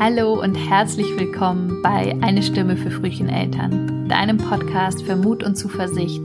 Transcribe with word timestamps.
Hallo 0.00 0.42
und 0.42 0.56
herzlich 0.56 1.06
willkommen 1.20 1.80
bei 1.80 2.16
Eine 2.20 2.42
Stimme 2.42 2.76
für 2.76 2.90
Frühcheneltern, 2.90 4.08
deinem 4.08 4.38
Podcast 4.38 5.04
für 5.04 5.14
Mut 5.14 5.44
und 5.44 5.54
Zuversicht 5.54 6.20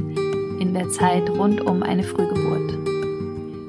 in 0.59 0.73
der 0.73 0.89
Zeit 0.89 1.29
rund 1.29 1.61
um 1.61 1.83
eine 1.83 2.01
Frühgeburt. 2.01 2.75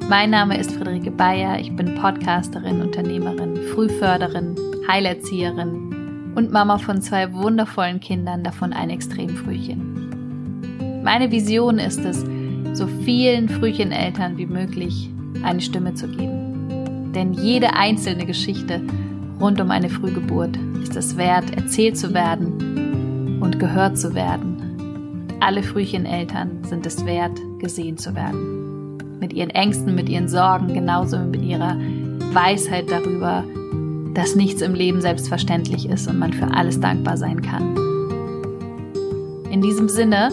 Mein 0.09 0.31
Name 0.31 0.57
ist 0.57 0.73
Friederike 0.73 1.11
Bayer, 1.11 1.61
ich 1.61 1.77
bin 1.77 1.97
Podcasterin, 1.97 2.81
Unternehmerin, 2.81 3.59
Frühförderin, 3.75 4.55
Heilerzieherin 4.89 6.33
und 6.35 6.51
Mama 6.51 6.79
von 6.79 7.03
zwei 7.03 7.31
wundervollen 7.35 8.01
Kindern, 8.01 8.43
davon 8.43 8.73
ein 8.73 8.89
Extremfrühchen. 8.89 11.03
Meine 11.05 11.31
Vision 11.31 11.79
ist 11.79 12.01
es, 12.01 12.25
so 12.73 12.87
vielen 13.05 13.51
Frühcheneltern 13.51 14.39
wie 14.39 14.47
möglich 14.47 15.11
eine 15.43 15.61
Stimme 15.61 15.93
zu 15.93 16.09
geben. 16.09 17.13
Denn 17.15 17.35
jede 17.35 17.75
einzelne 17.75 18.25
Geschichte 18.25 18.81
rund 19.41 19.61
um 19.61 19.71
eine 19.71 19.89
Frühgeburt 19.89 20.57
ist 20.83 20.97
es 20.97 21.17
wert, 21.17 21.57
erzählt 21.57 21.97
zu 21.97 22.15
werden 22.15 23.39
und 23.41 23.59
gehört 23.59 23.99
zu 23.99 24.15
werden. 24.15 25.37
Alle 25.41 25.63
Frühcheneltern 25.63 26.65
sind 26.65 26.87
es 26.87 27.07
wert, 27.07 27.39
gesehen 27.59 27.97
zu 27.97 28.15
werden. 28.15 29.19
Mit 29.19 29.33
ihren 29.33 29.51
Ängsten, 29.51 29.95
mit 29.95 30.09
ihren 30.09 30.29
Sorgen, 30.29 30.73
genauso 30.73 31.19
mit 31.19 31.43
ihrer 31.43 31.77
Weisheit 32.33 32.91
darüber, 32.91 33.45
dass 34.15 34.35
nichts 34.35 34.61
im 34.63 34.75
Leben 34.75 35.01
selbstverständlich 35.01 35.89
ist 35.89 36.09
und 36.09 36.19
man 36.19 36.33
für 36.33 36.53
alles 36.53 36.81
dankbar 36.81 37.17
sein 37.17 37.41
kann. 37.43 37.77
In 39.51 39.63
diesem 39.63 39.89
Sinne, 39.89 40.31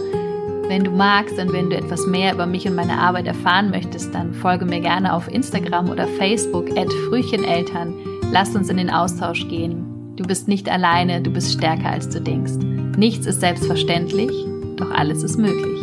wenn 0.67 0.83
du 0.83 0.91
magst 0.91 1.39
und 1.39 1.53
wenn 1.53 1.69
du 1.69 1.77
etwas 1.77 2.05
mehr 2.05 2.33
über 2.33 2.45
mich 2.45 2.67
und 2.67 2.75
meine 2.75 2.99
Arbeit 2.99 3.27
erfahren 3.27 3.69
möchtest, 3.69 4.13
dann 4.13 4.33
folge 4.33 4.65
mir 4.65 4.81
gerne 4.81 5.13
auf 5.13 5.27
Instagram 5.27 5.89
oder 5.89 6.07
Facebook 6.07 6.69
at 6.77 6.91
Frühcheneltern 7.09 7.93
Lass 8.31 8.55
uns 8.55 8.69
in 8.69 8.77
den 8.77 8.89
Austausch 8.89 9.47
gehen. 9.47 10.15
Du 10.15 10.23
bist 10.25 10.47
nicht 10.47 10.69
alleine, 10.69 11.21
du 11.21 11.31
bist 11.31 11.53
stärker 11.53 11.89
als 11.91 12.09
du 12.09 12.19
denkst. 12.19 12.53
Nichts 12.97 13.25
ist 13.25 13.39
selbstverständlich, 13.39 14.31
doch 14.75 14.91
alles 14.91 15.23
ist 15.23 15.37
möglich. 15.37 15.79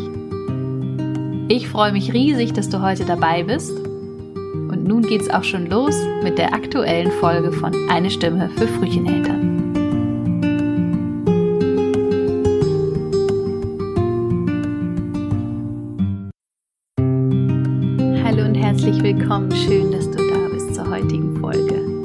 Ich 1.49 1.69
freue 1.69 1.93
mich 1.93 2.13
riesig, 2.13 2.53
dass 2.53 2.69
du 2.69 2.83
heute 2.83 3.05
dabei 3.05 3.45
bist. 3.45 3.71
Und 3.71 4.85
nun 4.85 5.03
geht's 5.03 5.31
auch 5.31 5.45
schon 5.45 5.67
los 5.67 5.95
mit 6.23 6.37
der 6.37 6.53
aktuellen 6.53 7.13
Folge 7.13 7.53
von 7.53 7.73
Eine 7.89 8.11
Stimme 8.11 8.51
für 8.57 8.67
Frühcheneltern. 8.67 9.54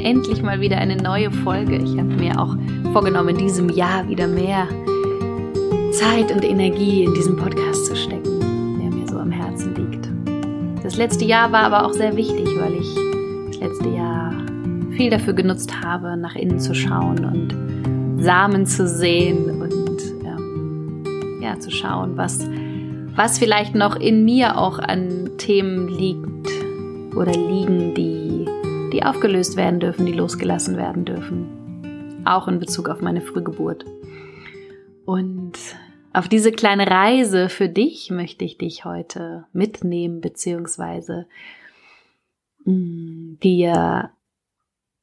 Endlich 0.09 0.41
mal 0.41 0.59
wieder 0.59 0.79
eine 0.79 0.95
neue 0.95 1.29
Folge. 1.29 1.75
Ich 1.75 1.91
habe 1.91 2.09
mir 2.09 2.41
auch 2.41 2.55
vorgenommen, 2.93 3.29
in 3.29 3.37
diesem 3.37 3.69
Jahr 3.69 4.07
wieder 4.07 4.27
mehr 4.27 4.67
Zeit 5.91 6.31
und 6.31 6.43
Energie 6.43 7.03
in 7.03 7.13
diesen 7.13 7.37
Podcast 7.37 7.85
zu 7.85 7.95
stecken, 7.95 8.39
der 8.81 8.89
mir 8.89 9.07
so 9.07 9.19
am 9.19 9.29
Herzen 9.29 9.75
liegt. 9.75 10.09
Das 10.83 10.97
letzte 10.97 11.25
Jahr 11.25 11.51
war 11.51 11.61
aber 11.61 11.85
auch 11.85 11.93
sehr 11.93 12.15
wichtig, 12.15 12.47
weil 12.59 12.73
ich 12.73 12.95
das 13.51 13.59
letzte 13.59 13.89
Jahr 13.89 14.33
viel 14.97 15.11
dafür 15.11 15.33
genutzt 15.33 15.79
habe, 15.83 16.17
nach 16.17 16.35
innen 16.35 16.59
zu 16.59 16.73
schauen 16.73 17.23
und 17.23 18.23
Samen 18.23 18.65
zu 18.65 18.87
sehen 18.87 19.61
und 19.61 20.01
ähm, 20.25 21.39
ja, 21.39 21.59
zu 21.59 21.69
schauen, 21.69 22.17
was, 22.17 22.49
was 23.15 23.37
vielleicht 23.37 23.75
noch 23.75 23.95
in 23.95 24.25
mir 24.25 24.57
auch 24.57 24.79
an 24.79 25.29
Themen 25.37 25.87
liegt 25.87 26.49
oder 27.15 27.31
liegen, 27.31 27.93
die 27.93 28.18
die 28.91 29.03
aufgelöst 29.03 29.55
werden 29.55 29.79
dürfen, 29.79 30.05
die 30.05 30.13
losgelassen 30.13 30.77
werden 30.77 31.05
dürfen. 31.05 32.23
Auch 32.25 32.47
in 32.47 32.59
Bezug 32.59 32.89
auf 32.89 33.01
meine 33.01 33.21
Frühgeburt. 33.21 33.85
Und 35.05 35.57
auf 36.13 36.27
diese 36.27 36.51
kleine 36.51 36.89
Reise 36.89 37.49
für 37.49 37.69
dich 37.69 38.09
möchte 38.09 38.43
ich 38.45 38.57
dich 38.57 38.85
heute 38.85 39.45
mitnehmen, 39.53 40.21
beziehungsweise 40.21 41.27
mm, 42.65 43.35
dir 43.43 44.11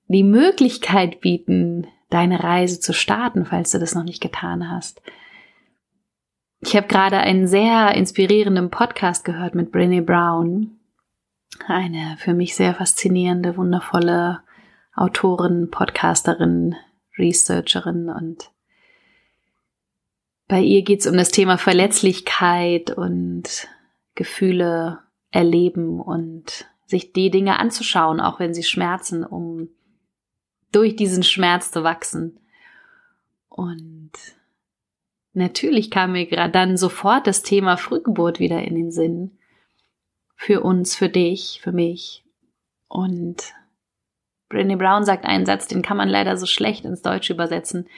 die 0.09 0.25
Möglichkeit 0.25 1.21
bieten, 1.21 1.87
deine 2.11 2.43
Reise 2.43 2.81
zu 2.81 2.93
starten, 2.93 3.45
falls 3.45 3.73
du 3.73 3.79
das 3.79 3.95
noch 3.95 4.05
nicht 4.05 4.21
getan 4.21 4.71
hast. 4.71 5.03
Ich 6.61 6.77
habe 6.77 6.87
gerade 6.87 7.19
einen 7.19 7.47
sehr 7.47 7.95
inspirierenden 7.95 8.71
Podcast 8.71 9.25
gehört 9.25 9.55
mit 9.55 9.73
Brené 9.73 10.03
Brown 10.03 10.76
eine 11.67 12.17
für 12.19 12.35
mich 12.35 12.55
sehr 12.55 12.75
faszinierende, 12.75 13.57
wundervolle 13.57 14.41
Autorin, 14.95 15.71
Podcasterin, 15.71 16.75
Researcherin 17.19 18.09
und 18.09 18.51
bei 20.49 20.61
ihr 20.61 20.83
geht 20.83 21.01
es 21.01 21.07
um 21.07 21.17
das 21.17 21.31
Thema 21.31 21.59
Verletzlichkeit 21.59 22.91
und 22.91 23.69
Gefühle 24.15 25.01
erleben 25.31 26.01
und 26.01 26.67
sich 26.87 27.13
die 27.13 27.31
Dinge 27.31 27.59
anzuschauen, 27.59 28.21
auch 28.21 28.39
wenn 28.39 28.55
sie 28.55 28.63
schmerzen, 28.63 29.25
um 29.25 29.69
durch 30.71 30.95
diesen 30.95 31.25
Schmerz 31.25 31.73
zu 31.73 31.83
wachsen. 31.83 32.39
Und 33.49 34.13
natürlich 35.33 35.91
kam 35.91 36.13
mir 36.13 36.27
gerade 36.27 36.53
dann 36.53 36.77
sofort 36.77 37.27
das 37.27 37.43
Thema 37.43 37.77
Frühgeburt 37.77 38.39
wieder 38.39 38.63
in 38.63 38.77
den 38.77 38.93
Sinn 38.93 39.36
für 40.37 40.61
uns, 40.61 40.95
für 40.95 41.09
dich, 41.09 41.61
für 41.63 41.73
mich. 41.73 42.25
Und 42.89 43.55
Brené 44.49 44.77
Brown 44.77 45.05
sagt 45.05 45.25
einen 45.25 45.47
Satz, 45.47 45.67
den 45.67 45.83
kann 45.83 45.97
man 45.97 46.09
leider 46.09 46.37
so 46.37 46.47
schlecht 46.47 46.85
ins 46.85 47.03
Deutsche 47.03 47.33
übersetzen. 47.33 47.89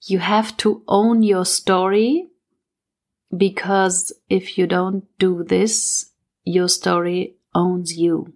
You 0.00 0.20
have 0.20 0.56
to 0.58 0.82
own 0.86 1.22
your 1.22 1.44
story 1.44 2.30
because 3.30 4.14
if 4.30 4.56
you 4.56 4.66
don't 4.66 5.04
do 5.18 5.42
this, 5.42 6.14
your 6.44 6.68
story 6.68 7.38
owns 7.52 7.96
you. 7.96 8.26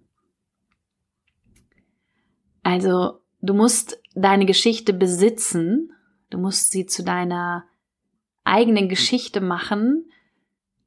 Also, 2.63 3.21
du 3.41 3.53
musst 3.53 4.01
deine 4.13 4.45
Geschichte 4.45 4.93
besitzen, 4.93 5.93
du 6.29 6.37
musst 6.37 6.71
sie 6.71 6.85
zu 6.85 7.03
deiner 7.03 7.65
eigenen 8.43 8.89
Geschichte 8.89 9.39
machen, 9.39 10.09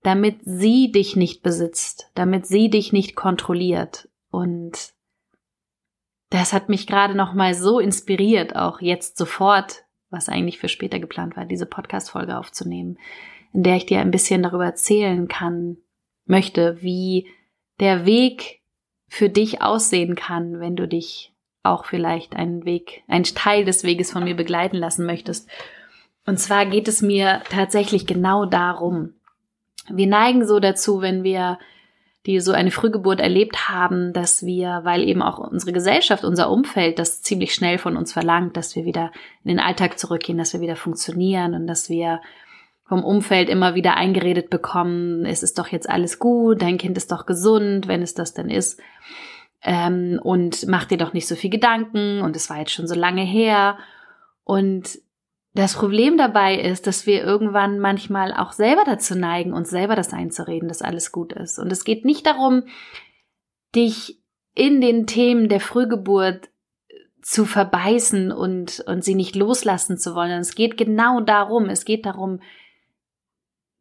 damit 0.03 0.39
sie 0.45 0.93
dich 0.93 1.17
nicht 1.17 1.43
besitzt, 1.43 2.11
damit 2.15 2.47
sie 2.47 2.71
dich 2.71 2.93
nicht 2.93 3.17
kontrolliert. 3.17 4.09
Und 4.31 4.93
das 6.31 6.53
hat 6.53 6.69
mich 6.69 6.87
gerade 6.87 7.15
noch 7.15 7.35
mal 7.35 7.55
so 7.55 7.81
inspiriert, 7.81 8.57
auch 8.57 8.81
jetzt 8.81 9.19
sofort, 9.19 9.85
was 10.11 10.29
eigentlich 10.29 10.59
für 10.59 10.69
später 10.69 10.99
geplant 10.99 11.37
war, 11.37 11.45
diese 11.45 11.67
Podcast-Folge 11.67 12.39
aufzunehmen, 12.39 12.99
in 13.53 13.63
der 13.63 13.77
ich 13.77 13.87
dir 13.87 14.01
ein 14.01 14.11
bisschen 14.11 14.43
darüber 14.43 14.65
erzählen 14.65 15.29
kann, 15.29 15.77
möchte, 16.25 16.81
wie 16.83 17.29
der 17.81 18.07
Weg 18.07 18.61
für 19.09 19.29
dich 19.29 19.61
aussehen 19.61 20.15
kann, 20.15 20.61
wenn 20.61 20.77
du 20.77 20.87
dich 20.87 21.35
auch 21.63 21.85
vielleicht 21.85 22.37
einen 22.37 22.65
Weg, 22.65 23.03
einen 23.09 23.25
Teil 23.25 23.65
des 23.65 23.85
Weges 23.85 24.13
von 24.13 24.25
mir 24.25 24.37
begleiten 24.37 24.77
lassen 24.77 25.05
möchtest. 25.05 25.49
Und 26.27 26.39
zwar 26.39 26.65
geht 26.65 26.89
es 26.89 27.03
mir 27.03 27.43
tatsächlich 27.51 28.07
genau 28.07 28.47
darum, 28.47 29.15
wir 29.89 30.07
neigen 30.07 30.47
so 30.47 30.61
dazu, 30.61 31.01
wenn 31.01 31.23
wir 31.23 31.59
die 32.27 32.39
so 32.41 32.53
eine 32.53 32.71
Frühgeburt 32.71 33.19
erlebt 33.19 33.69
haben, 33.69 34.13
dass 34.13 34.45
wir, 34.45 34.81
weil 34.83 35.03
eben 35.09 35.23
auch 35.23 35.39
unsere 35.39 35.73
Gesellschaft, 35.73 36.23
unser 36.23 36.51
Umfeld 36.51 36.99
das 36.99 37.23
ziemlich 37.23 37.55
schnell 37.55 37.79
von 37.79 37.97
uns 37.97 38.13
verlangt, 38.13 38.57
dass 38.57 38.77
wir 38.77 38.85
wieder 38.85 39.11
in 39.43 39.49
den 39.49 39.61
Alltag 39.61 39.99
zurückgehen, 39.99 40.37
dass 40.37 40.53
wir 40.53 40.61
wieder 40.61 40.77
funktionieren 40.77 41.55
und 41.55 41.67
dass 41.67 41.89
wir 41.89 42.21
vom 42.85 43.05
Umfeld 43.05 43.49
immer 43.49 43.75
wieder 43.75 43.97
eingeredet 43.97 44.51
bekommen, 44.51 45.25
es 45.25 45.43
ist 45.43 45.59
doch 45.59 45.69
jetzt 45.69 45.89
alles 45.89 46.19
gut, 46.19 46.61
dein 46.61 46.77
Kind 46.77 46.99
ist 46.99 47.13
doch 47.13 47.25
gesund, 47.25 47.89
wenn 47.89 48.03
es 48.03 48.15
das 48.15 48.35
denn 48.35 48.51
ist. 48.51 48.81
Ähm, 49.63 50.19
und 50.23 50.67
mach 50.67 50.87
dir 50.87 50.99
doch 50.99 51.13
nicht 51.13 51.29
so 51.29 51.37
viel 51.37 51.51
Gedanken 51.51 52.21
und 52.21 52.35
es 52.37 52.51
war 52.51 52.59
jetzt 52.59 52.73
schon 52.73 52.89
so 52.89 52.95
lange 52.95 53.23
her. 53.23 53.79
Und 54.45 54.99
das 55.53 55.75
Problem 55.75 56.17
dabei 56.17 56.61
ist, 56.61 56.87
dass 56.87 57.07
wir 57.07 57.25
irgendwann 57.25 57.81
manchmal 57.81 58.33
auch 58.33 58.53
selber 58.53 58.83
dazu 58.85 59.17
neigen, 59.17 59.53
uns 59.53 59.71
selber 59.71 59.97
das 59.97 60.13
einzureden, 60.13 60.69
dass 60.69 60.83
alles 60.83 61.11
gut 61.11 61.33
ist. 61.33 61.59
Und 61.59 61.73
es 61.73 61.85
geht 61.85 62.05
nicht 62.05 62.25
darum, 62.27 62.65
dich 63.75 64.21
in 64.55 64.81
den 64.81 65.07
Themen 65.07 65.49
der 65.49 65.61
Frühgeburt 65.61 66.51
zu 67.23 67.45
verbeißen 67.45 68.33
und, 68.33 68.81
und 68.87 69.05
sie 69.05 69.15
nicht 69.15 69.35
loslassen 69.35 69.99
zu 69.99 70.15
wollen. 70.15 70.41
Es 70.41 70.55
geht 70.55 70.77
genau 70.77 71.21
darum, 71.21 71.69
es 71.69 71.85
geht 71.85 72.07
darum, 72.07 72.41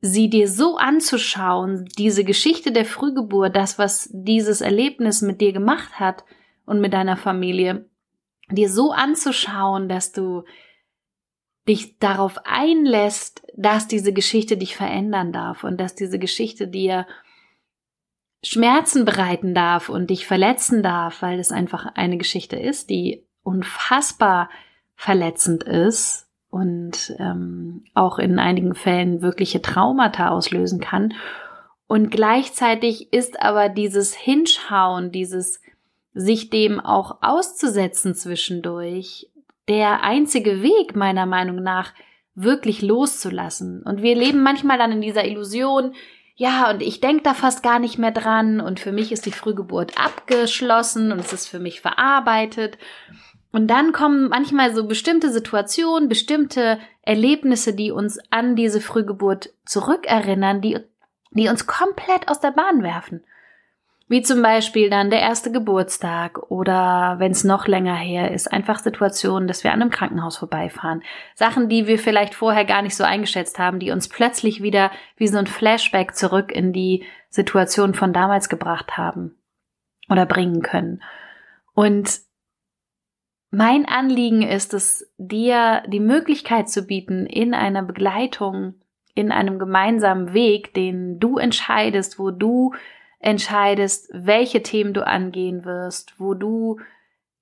sie 0.01 0.29
dir 0.29 0.47
so 0.47 0.77
anzuschauen, 0.77 1.85
diese 1.97 2.23
Geschichte 2.23 2.71
der 2.71 2.85
Frühgeburt, 2.85 3.55
das, 3.55 3.77
was 3.77 4.09
dieses 4.11 4.61
Erlebnis 4.61 5.21
mit 5.21 5.41
dir 5.41 5.53
gemacht 5.53 5.99
hat 5.99 6.23
und 6.65 6.81
mit 6.81 6.93
deiner 6.93 7.17
Familie, 7.17 7.85
dir 8.49 8.69
so 8.69 8.91
anzuschauen, 8.91 9.89
dass 9.89 10.11
du 10.11 10.43
dich 11.69 11.99
darauf 11.99 12.39
einlässt, 12.45 13.43
dass 13.55 13.87
diese 13.87 14.11
Geschichte 14.11 14.57
dich 14.57 14.75
verändern 14.75 15.31
darf 15.31 15.63
und 15.63 15.79
dass 15.79 15.95
diese 15.95 16.19
Geschichte 16.19 16.67
dir 16.67 17.05
Schmerzen 18.43 19.05
bereiten 19.05 19.53
darf 19.53 19.89
und 19.89 20.09
dich 20.09 20.25
verletzen 20.25 20.81
darf, 20.81 21.21
weil 21.21 21.39
es 21.39 21.51
einfach 21.51 21.85
eine 21.95 22.17
Geschichte 22.17 22.55
ist, 22.57 22.89
die 22.89 23.23
unfassbar 23.43 24.49
verletzend 24.95 25.63
ist 25.63 26.27
und 26.49 27.15
ähm, 27.19 27.83
auch 27.93 28.17
in 28.17 28.39
einigen 28.39 28.75
Fällen 28.75 29.21
wirkliche 29.21 29.61
Traumata 29.61 30.29
auslösen 30.29 30.79
kann. 30.79 31.13
Und 31.87 32.11
gleichzeitig 32.11 33.13
ist 33.13 33.41
aber 33.41 33.69
dieses 33.69 34.15
Hinschauen, 34.15 35.11
dieses 35.11 35.61
sich 36.13 36.49
dem 36.49 36.79
auch 36.79 37.19
auszusetzen 37.21 38.15
zwischendurch, 38.15 39.29
der 39.69 40.03
einzige 40.03 40.61
Weg 40.61 40.95
meiner 40.95 41.25
Meinung 41.25 41.63
nach, 41.63 41.93
wirklich 42.35 42.81
loszulassen. 42.81 43.83
Und 43.83 44.01
wir 44.01 44.15
leben 44.15 44.41
manchmal 44.41 44.77
dann 44.77 44.91
in 44.91 45.01
dieser 45.01 45.25
Illusion, 45.25 45.93
ja, 46.35 46.69
und 46.69 46.81
ich 46.81 47.01
denke 47.01 47.23
da 47.23 47.33
fast 47.33 47.63
gar 47.63 47.79
nicht 47.79 47.97
mehr 47.97 48.11
dran 48.11 48.61
und 48.61 48.79
für 48.79 48.93
mich 48.93 49.11
ist 49.11 49.25
die 49.25 49.33
Frühgeburt 49.33 50.01
abgeschlossen 50.01 51.11
und 51.11 51.19
es 51.19 51.33
ist 51.33 51.47
für 51.47 51.59
mich 51.59 51.81
verarbeitet. 51.81 52.77
Und 53.51 53.67
dann 53.67 53.91
kommen 53.91 54.29
manchmal 54.29 54.73
so 54.73 54.87
bestimmte 54.87 55.31
Situationen, 55.31 56.07
bestimmte 56.07 56.79
Erlebnisse, 57.01 57.73
die 57.73 57.91
uns 57.91 58.19
an 58.29 58.55
diese 58.55 58.79
Frühgeburt 58.79 59.49
zurückerinnern, 59.65 60.61
die, 60.61 60.79
die 61.31 61.49
uns 61.49 61.67
komplett 61.67 62.29
aus 62.29 62.39
der 62.39 62.51
Bahn 62.51 62.83
werfen. 62.83 63.23
Wie 64.09 64.23
zum 64.23 64.41
Beispiel 64.41 64.89
dann 64.89 65.11
der 65.11 65.21
erste 65.21 65.51
Geburtstag 65.51 66.49
oder 66.49 67.17
wenn 67.19 67.31
es 67.31 67.43
noch 67.43 67.67
länger 67.67 67.95
her 67.95 68.31
ist, 68.31 68.51
einfach 68.51 68.79
Situationen, 68.79 69.47
dass 69.47 69.63
wir 69.63 69.71
an 69.71 69.83
einem 69.83 69.91
Krankenhaus 69.91 70.37
vorbeifahren. 70.37 71.03
Sachen, 71.35 71.69
die 71.69 71.85
wir 71.85 71.99
vielleicht 71.99 72.33
vorher 72.33 72.65
gar 72.65 72.81
nicht 72.81 72.95
so 72.95 73.03
eingeschätzt 73.03 73.59
haben, 73.59 73.77
die 73.77 73.91
uns 73.91 74.09
plötzlich 74.09 74.63
wieder 74.63 74.89
wie 75.15 75.27
so 75.27 75.37
ein 75.37 75.45
Flashback 75.45 76.15
zurück 76.15 76.51
in 76.51 76.73
die 76.73 77.05
Situation 77.29 77.93
von 77.93 78.11
damals 78.11 78.49
gebracht 78.49 78.97
haben 78.97 79.37
oder 80.09 80.25
bringen 80.25 80.63
können. 80.63 81.03
Und 81.75 82.21
mein 83.51 83.85
Anliegen 83.85 84.41
ist 84.41 84.73
es, 84.73 85.13
dir 85.19 85.83
die 85.85 85.99
Möglichkeit 85.99 86.67
zu 86.67 86.81
bieten, 86.81 87.27
in 87.27 87.53
einer 87.53 87.83
Begleitung, 87.83 88.73
in 89.13 89.31
einem 89.31 89.59
gemeinsamen 89.59 90.33
Weg, 90.33 90.73
den 90.73 91.19
du 91.19 91.37
entscheidest, 91.37 92.17
wo 92.17 92.31
du 92.31 92.73
entscheidest, 93.19 94.09
welche 94.13 94.63
Themen 94.63 94.93
du 94.93 95.05
angehen 95.05 95.65
wirst, 95.65 96.19
wo 96.19 96.33
du 96.33 96.79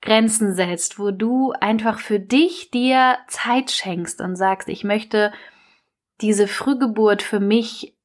Grenzen 0.01 0.53
setzt, 0.53 0.99
wo 0.99 1.11
du 1.11 1.53
einfach 1.59 1.99
für 1.99 2.19
dich 2.19 2.71
dir 2.71 3.17
Zeit 3.27 3.71
schenkst 3.71 4.21
und 4.21 4.35
sagst, 4.35 4.69
ich 4.69 4.83
möchte 4.83 5.31
diese 6.21 6.47
Frühgeburt 6.47 7.21
für 7.21 7.39
mich, 7.39 7.95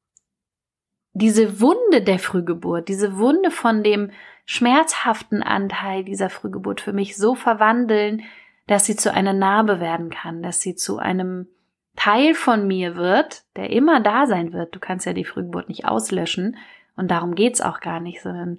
diese 1.13 1.61
Wunde 1.61 2.03
der 2.03 2.19
Frühgeburt, 2.19 2.89
diese 2.89 3.19
Wunde 3.19 3.51
von 3.51 3.83
dem 3.83 4.11
schmerzhaften 4.45 5.43
Anteil 5.43 6.05
dieser 6.05 6.31
Frühgeburt 6.31 6.81
für 6.81 6.93
mich 6.93 7.17
so 7.17 7.35
verwandeln, 7.35 8.23
dass 8.67 8.87
sie 8.87 8.97
zu 8.97 9.13
einer 9.13 9.33
Narbe 9.33 9.81
werden 9.81 10.11
kann, 10.11 10.43
dass 10.43 10.61
sie 10.61 10.75
zu 10.75 10.99
einem 10.99 11.49
Teil 11.97 12.35
von 12.35 12.67
mir 12.67 12.97
wird, 12.97 13.45
der 13.57 13.71
immer 13.71 14.01
da 14.01 14.27
sein 14.27 14.53
wird. 14.53 14.75
Du 14.75 14.81
kannst 14.81 15.05
ja 15.05 15.13
die 15.13 15.25
Frühgeburt 15.25 15.69
nicht 15.69 15.85
auslöschen, 15.85 16.57
und 16.97 17.11
darum 17.11 17.35
geht's 17.35 17.61
auch 17.61 17.81
gar 17.81 18.01
nicht, 18.01 18.23
sondern 18.23 18.59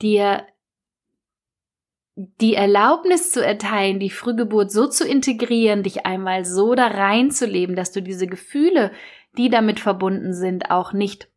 dir 0.00 0.46
die 2.16 2.54
Erlaubnis 2.54 3.30
zu 3.30 3.44
erteilen, 3.44 3.98
die 3.98 4.10
Frühgeburt 4.10 4.70
so 4.70 4.86
zu 4.86 5.06
integrieren, 5.06 5.82
dich 5.82 6.06
einmal 6.06 6.44
so 6.44 6.74
da 6.74 6.88
reinzuleben, 6.88 7.76
dass 7.76 7.92
du 7.92 8.02
diese 8.02 8.26
Gefühle, 8.26 8.92
die 9.38 9.48
damit 9.48 9.80
verbunden 9.80 10.34
sind, 10.34 10.70
auch 10.70 10.92
nicht 10.92 11.28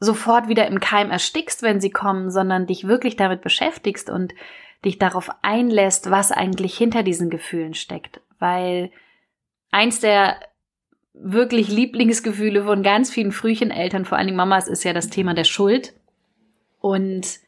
sofort 0.00 0.48
wieder 0.48 0.66
im 0.66 0.80
Keim 0.80 1.10
erstickst, 1.10 1.62
wenn 1.62 1.80
sie 1.80 1.90
kommen, 1.90 2.30
sondern 2.30 2.66
dich 2.66 2.86
wirklich 2.86 3.16
damit 3.16 3.42
beschäftigst 3.42 4.10
und 4.10 4.34
dich 4.84 4.98
darauf 4.98 5.30
einlässt, 5.42 6.10
was 6.10 6.30
eigentlich 6.30 6.76
hinter 6.76 7.02
diesen 7.02 7.30
Gefühlen 7.30 7.74
steckt. 7.74 8.20
Weil 8.38 8.90
eins 9.70 10.00
der 10.00 10.36
wirklich 11.14 11.68
Lieblingsgefühle 11.68 12.64
von 12.64 12.82
ganz 12.82 13.10
vielen 13.10 13.32
Frühcheneltern, 13.32 14.04
vor 14.04 14.18
allen 14.18 14.26
Dingen 14.26 14.36
Mamas, 14.36 14.68
ist 14.68 14.84
ja 14.84 14.92
das 14.92 15.08
Thema 15.08 15.32
der 15.34 15.44
Schuld. 15.44 15.94
Und 16.80 17.38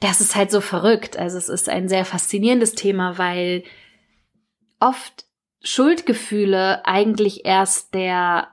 das 0.00 0.20
ist 0.20 0.36
halt 0.36 0.50
so 0.50 0.60
verrückt. 0.60 1.16
Also 1.16 1.38
es 1.38 1.48
ist 1.48 1.68
ein 1.68 1.88
sehr 1.88 2.04
faszinierendes 2.04 2.74
Thema, 2.74 3.16
weil 3.16 3.62
oft 4.80 5.24
Schuldgefühle 5.62 6.84
eigentlich 6.84 7.44
erst 7.44 7.94
der, 7.94 8.48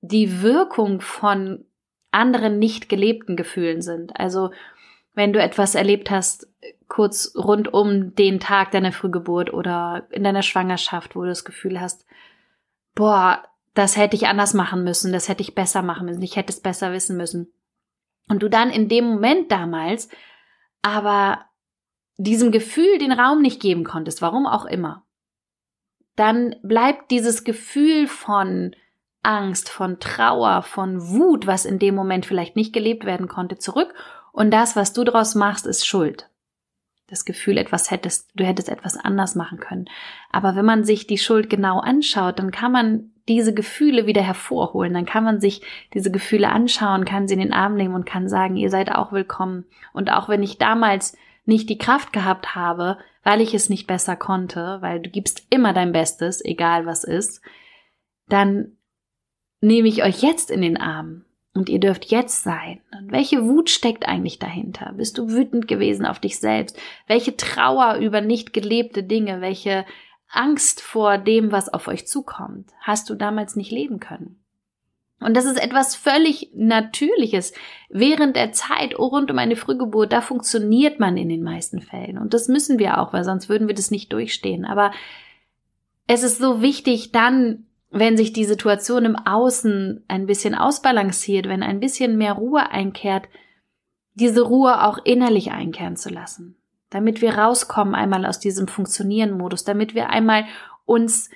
die 0.00 0.42
Wirkung 0.42 1.00
von 1.00 1.64
anderen 2.10 2.58
nicht 2.58 2.88
gelebten 2.88 3.36
Gefühlen 3.36 3.82
sind. 3.82 4.18
Also 4.18 4.50
wenn 5.14 5.32
du 5.32 5.42
etwas 5.42 5.74
erlebt 5.74 6.10
hast, 6.10 6.46
kurz 6.88 7.34
rund 7.36 7.72
um 7.74 8.14
den 8.14 8.40
Tag 8.40 8.70
deiner 8.70 8.92
Frühgeburt 8.92 9.52
oder 9.52 10.06
in 10.10 10.24
deiner 10.24 10.42
Schwangerschaft, 10.42 11.16
wo 11.16 11.22
du 11.22 11.28
das 11.28 11.44
Gefühl 11.44 11.80
hast, 11.80 12.06
boah, 12.98 13.44
das 13.74 13.96
hätte 13.96 14.16
ich 14.16 14.26
anders 14.26 14.54
machen 14.54 14.82
müssen, 14.82 15.12
das 15.12 15.28
hätte 15.28 15.42
ich 15.42 15.54
besser 15.54 15.82
machen 15.82 16.06
müssen, 16.06 16.22
ich 16.22 16.34
hätte 16.34 16.52
es 16.52 16.58
besser 16.58 16.92
wissen 16.92 17.16
müssen. 17.16 17.52
Und 18.28 18.42
du 18.42 18.50
dann 18.50 18.70
in 18.70 18.88
dem 18.88 19.04
Moment 19.04 19.52
damals 19.52 20.08
aber 20.82 21.44
diesem 22.16 22.50
Gefühl 22.50 22.98
den 22.98 23.12
Raum 23.12 23.40
nicht 23.40 23.62
geben 23.62 23.84
konntest, 23.84 24.20
warum 24.20 24.48
auch 24.48 24.64
immer, 24.64 25.04
dann 26.16 26.56
bleibt 26.64 27.12
dieses 27.12 27.44
Gefühl 27.44 28.08
von 28.08 28.74
Angst, 29.22 29.68
von 29.68 30.00
Trauer, 30.00 30.62
von 30.62 31.00
Wut, 31.00 31.46
was 31.46 31.66
in 31.66 31.78
dem 31.78 31.94
Moment 31.94 32.26
vielleicht 32.26 32.56
nicht 32.56 32.72
gelebt 32.72 33.04
werden 33.04 33.28
konnte, 33.28 33.58
zurück. 33.58 33.94
Und 34.32 34.50
das, 34.50 34.74
was 34.74 34.92
du 34.92 35.04
daraus 35.04 35.36
machst, 35.36 35.66
ist 35.66 35.86
Schuld 35.86 36.28
das 37.08 37.24
Gefühl, 37.24 37.56
etwas 37.56 37.90
hättest, 37.90 38.30
du 38.34 38.44
hättest 38.44 38.68
etwas 38.68 38.96
anders 38.96 39.34
machen 39.34 39.58
können. 39.58 39.86
Aber 40.30 40.56
wenn 40.56 40.64
man 40.64 40.84
sich 40.84 41.06
die 41.06 41.18
Schuld 41.18 41.48
genau 41.48 41.80
anschaut, 41.80 42.38
dann 42.38 42.50
kann 42.50 42.70
man 42.70 43.10
diese 43.28 43.54
Gefühle 43.54 44.06
wieder 44.06 44.22
hervorholen. 44.22 44.94
Dann 44.94 45.06
kann 45.06 45.24
man 45.24 45.40
sich 45.40 45.62
diese 45.94 46.10
Gefühle 46.10 46.50
anschauen, 46.50 47.04
kann 47.04 47.26
sie 47.26 47.34
in 47.34 47.40
den 47.40 47.52
Arm 47.52 47.74
nehmen 47.74 47.94
und 47.94 48.06
kann 48.06 48.28
sagen, 48.28 48.56
ihr 48.56 48.70
seid 48.70 48.92
auch 48.94 49.12
willkommen. 49.12 49.64
Und 49.92 50.10
auch 50.10 50.28
wenn 50.28 50.42
ich 50.42 50.58
damals 50.58 51.16
nicht 51.46 51.70
die 51.70 51.78
Kraft 51.78 52.12
gehabt 52.12 52.54
habe, 52.54 52.98
weil 53.22 53.40
ich 53.40 53.54
es 53.54 53.70
nicht 53.70 53.86
besser 53.86 54.16
konnte, 54.16 54.78
weil 54.80 55.00
du 55.00 55.08
gibst 55.08 55.46
immer 55.50 55.72
dein 55.72 55.92
Bestes, 55.92 56.44
egal 56.44 56.84
was 56.84 57.04
ist, 57.04 57.42
dann 58.28 58.76
nehme 59.60 59.88
ich 59.88 60.04
euch 60.04 60.22
jetzt 60.22 60.50
in 60.50 60.60
den 60.60 60.76
Arm 60.76 61.24
und 61.54 61.68
ihr 61.68 61.80
dürft 61.80 62.06
jetzt 62.06 62.42
sein. 62.42 62.80
Und 62.98 63.10
welche 63.10 63.44
Wut 63.44 63.70
steckt 63.70 64.06
eigentlich 64.06 64.38
dahinter? 64.38 64.92
Bist 64.96 65.18
du 65.18 65.30
wütend 65.30 65.68
gewesen 65.68 66.06
auf 66.06 66.20
dich 66.20 66.38
selbst? 66.38 66.78
Welche 67.06 67.36
Trauer 67.36 67.96
über 67.96 68.20
nicht 68.20 68.52
gelebte 68.52 69.02
Dinge? 69.02 69.40
Welche 69.40 69.84
Angst 70.30 70.80
vor 70.80 71.18
dem, 71.18 71.52
was 71.52 71.72
auf 71.72 71.88
euch 71.88 72.06
zukommt? 72.06 72.70
Hast 72.80 73.10
du 73.10 73.14
damals 73.14 73.56
nicht 73.56 73.70
leben 73.70 73.98
können? 73.98 74.38
Und 75.20 75.36
das 75.36 75.46
ist 75.46 75.60
etwas 75.60 75.96
völlig 75.96 76.50
Natürliches. 76.54 77.52
Während 77.88 78.36
der 78.36 78.52
Zeit 78.52 78.98
oh, 78.98 79.06
rund 79.06 79.30
um 79.30 79.38
eine 79.38 79.56
Frühgeburt, 79.56 80.12
da 80.12 80.20
funktioniert 80.20 81.00
man 81.00 81.16
in 81.16 81.28
den 81.28 81.42
meisten 81.42 81.80
Fällen. 81.80 82.18
Und 82.18 82.34
das 82.34 82.46
müssen 82.46 82.78
wir 82.78 82.98
auch, 82.98 83.12
weil 83.12 83.24
sonst 83.24 83.48
würden 83.48 83.66
wir 83.66 83.74
das 83.74 83.90
nicht 83.90 84.12
durchstehen. 84.12 84.64
Aber 84.64 84.92
es 86.06 86.22
ist 86.22 86.38
so 86.38 86.62
wichtig, 86.62 87.10
dann 87.10 87.66
wenn 87.90 88.16
sich 88.16 88.32
die 88.32 88.44
Situation 88.44 89.04
im 89.04 89.16
Außen 89.16 90.04
ein 90.08 90.26
bisschen 90.26 90.54
ausbalanciert, 90.54 91.48
wenn 91.48 91.62
ein 91.62 91.80
bisschen 91.80 92.18
mehr 92.18 92.34
Ruhe 92.34 92.70
einkehrt, 92.70 93.28
diese 94.14 94.42
Ruhe 94.42 94.84
auch 94.84 94.98
innerlich 95.04 95.52
einkehren 95.52 95.96
zu 95.96 96.10
lassen, 96.10 96.56
damit 96.90 97.22
wir 97.22 97.38
rauskommen 97.38 97.94
einmal 97.94 98.26
aus 98.26 98.40
diesem 98.40 98.68
Funktionieren-Modus, 98.68 99.64
damit 99.64 99.94
wir 99.94 100.10
einmal 100.10 100.44
uns 100.84 101.30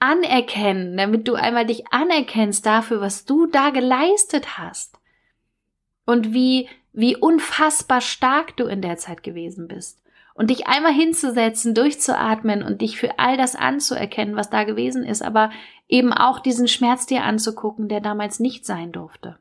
anerkennen, 0.00 0.96
damit 0.96 1.28
du 1.28 1.34
einmal 1.34 1.66
dich 1.66 1.92
anerkennst 1.92 2.66
dafür, 2.66 3.00
was 3.00 3.24
du 3.24 3.46
da 3.46 3.70
geleistet 3.70 4.58
hast. 4.58 4.98
Und 6.06 6.34
wie, 6.34 6.68
wie 6.92 7.16
unfassbar 7.16 8.00
stark 8.00 8.56
du 8.56 8.66
in 8.66 8.82
der 8.82 8.98
Zeit 8.98 9.22
gewesen 9.22 9.68
bist 9.68 10.03
und 10.34 10.50
dich 10.50 10.66
einmal 10.66 10.92
hinzusetzen, 10.92 11.74
durchzuatmen 11.74 12.62
und 12.62 12.82
dich 12.82 12.98
für 12.98 13.18
all 13.18 13.36
das 13.36 13.54
anzuerkennen, 13.54 14.36
was 14.36 14.50
da 14.50 14.64
gewesen 14.64 15.04
ist, 15.04 15.22
aber 15.22 15.50
eben 15.88 16.12
auch 16.12 16.40
diesen 16.40 16.68
Schmerz 16.68 17.06
dir 17.06 17.22
anzugucken, 17.22 17.88
der 17.88 18.00
damals 18.00 18.40
nicht 18.40 18.66
sein 18.66 18.90
durfte. 18.92 19.38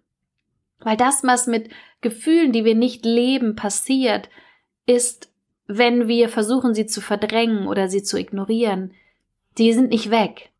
Weil 0.80 0.98
das, 0.98 1.24
was 1.24 1.48
mit 1.48 1.70
Gefühlen, 2.02 2.52
die 2.52 2.64
wir 2.64 2.76
nicht 2.76 3.06
leben, 3.06 3.56
passiert, 3.56 4.30
ist, 4.86 5.32
wenn 5.66 6.08
wir 6.08 6.30
versuchen, 6.30 6.76
sie 6.76 6.86
zu 6.86 7.02
verdrängen 7.02 7.68
oder 7.68 7.88
sie 7.88 8.04
zu 8.04 8.20
ignorieren, 8.20 8.94
die 9.58 9.74
sind 9.74 9.90
nicht 9.90 10.12
weg. 10.12 10.52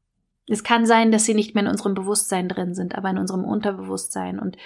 Es 0.48 0.64
kann 0.64 0.86
sein, 0.86 1.12
dass 1.12 1.26
sie 1.26 1.34
nicht 1.34 1.54
mehr 1.54 1.64
in 1.64 1.70
unserem 1.70 1.94
Bewusstsein 1.94 2.50
drin 2.50 2.74
sind, 2.74 2.96
aber 2.96 3.10
in 3.10 3.18
unserem 3.18 3.44
Unterbewusstsein. 3.44 4.40
Und 4.40 4.58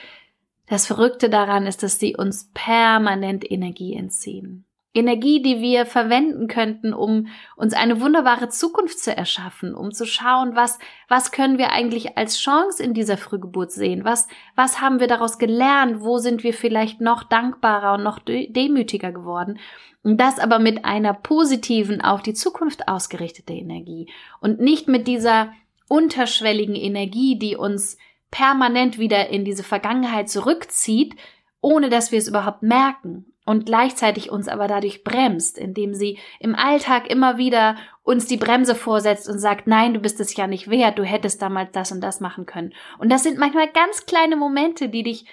das 0.67 0.85
Verrückte 0.85 1.29
daran 1.29 1.65
ist, 1.65 1.83
dass 1.83 1.99
sie 1.99 2.15
uns 2.15 2.51
permanent 2.53 3.49
Energie 3.49 3.95
entziehen 3.95 4.66
Energie, 4.93 5.41
die 5.41 5.61
wir 5.61 5.85
verwenden 5.85 6.47
könnten, 6.47 6.93
um 6.93 7.27
uns 7.55 7.73
eine 7.73 8.01
wunderbare 8.01 8.49
Zukunft 8.49 8.99
zu 8.99 9.15
erschaffen, 9.15 9.75
um 9.75 9.91
zu 9.91 10.05
schauen, 10.05 10.55
was, 10.55 10.79
was 11.07 11.31
können 11.31 11.57
wir 11.57 11.71
eigentlich 11.71 12.17
als 12.17 12.39
Chance 12.39 12.81
in 12.81 12.93
dieser 12.93 13.17
Frühgeburt 13.17 13.71
sehen? 13.71 14.05
Was, 14.05 14.27
was 14.55 14.81
haben 14.81 14.99
wir 14.99 15.07
daraus 15.07 15.37
gelernt? 15.37 16.01
Wo 16.01 16.17
sind 16.17 16.43
wir 16.43 16.53
vielleicht 16.53 16.99
noch 16.99 17.23
dankbarer 17.23 17.93
und 17.93 18.03
noch 18.03 18.19
demütiger 18.19 19.11
geworden? 19.11 19.59
Und 20.03 20.19
das 20.19 20.39
aber 20.39 20.57
mit 20.57 20.83
einer 20.85 21.13
positiven, 21.13 22.01
auf 22.01 22.21
die 22.21 22.33
Zukunft 22.33 22.87
ausgerichtete 22.87 23.53
Energie 23.53 24.09
und 24.39 24.59
nicht 24.59 24.87
mit 24.87 25.07
dieser 25.07 25.53
unterschwelligen 25.89 26.75
Energie, 26.75 27.37
die 27.37 27.55
uns 27.55 27.97
permanent 28.31 28.97
wieder 28.97 29.29
in 29.29 29.45
diese 29.45 29.63
Vergangenheit 29.63 30.29
zurückzieht, 30.29 31.15
ohne 31.61 31.89
dass 31.89 32.11
wir 32.11 32.19
es 32.19 32.27
überhaupt 32.27 32.63
merken 32.63 33.25
und 33.47 33.65
gleichzeitig 33.65 34.29
uns 34.29 34.49
aber 34.49 34.67
dadurch 34.67 35.05
bremst, 35.05 35.57
indem 35.57 35.93
sie 35.93 36.19
im 36.41 36.53
Alltag 36.53 37.09
immer 37.09 37.37
wieder 37.37 37.77
uns 38.03 38.25
die 38.25 38.35
Bremse 38.35 38.75
vorsetzt 38.75 39.29
und 39.29 39.39
sagt, 39.39 39.67
nein, 39.67 39.93
du 39.93 40.01
bist 40.01 40.19
es 40.19 40.35
ja 40.35 40.47
nicht 40.47 40.69
wert, 40.69 40.99
du 40.99 41.05
hättest 41.05 41.41
damals 41.41 41.71
das 41.71 41.93
und 41.93 42.01
das 42.01 42.19
machen 42.19 42.45
können. 42.45 42.73
Und 42.99 43.09
das 43.09 43.23
sind 43.23 43.37
manchmal 43.37 43.71
ganz 43.71 44.05
kleine 44.05 44.35
Momente, 44.35 44.89
die 44.89 45.03
dich 45.03 45.27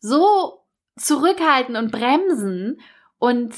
so 0.00 0.62
zurückhalten 0.96 1.76
und 1.76 1.92
bremsen 1.92 2.80
und 3.18 3.54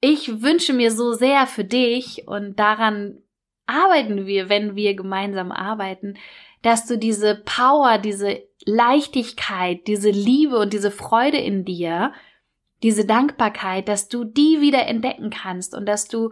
ich 0.00 0.40
wünsche 0.40 0.72
mir 0.72 0.92
so 0.92 1.12
sehr 1.12 1.46
für 1.46 1.64
dich 1.64 2.26
und 2.26 2.58
daran 2.58 3.18
arbeiten 3.66 4.24
wir, 4.24 4.48
wenn 4.48 4.76
wir 4.76 4.94
gemeinsam 4.94 5.52
arbeiten, 5.52 6.16
dass 6.62 6.86
du 6.86 6.96
diese 6.96 7.34
Power, 7.34 7.98
diese 7.98 8.42
Leichtigkeit, 8.64 9.86
diese 9.86 10.08
Liebe 10.08 10.58
und 10.58 10.72
diese 10.72 10.90
Freude 10.90 11.36
in 11.36 11.66
dir 11.66 12.14
diese 12.82 13.04
Dankbarkeit, 13.04 13.88
dass 13.88 14.08
du 14.08 14.24
die 14.24 14.60
wieder 14.60 14.86
entdecken 14.86 15.30
kannst 15.30 15.74
und 15.74 15.86
dass 15.86 16.08
du 16.08 16.30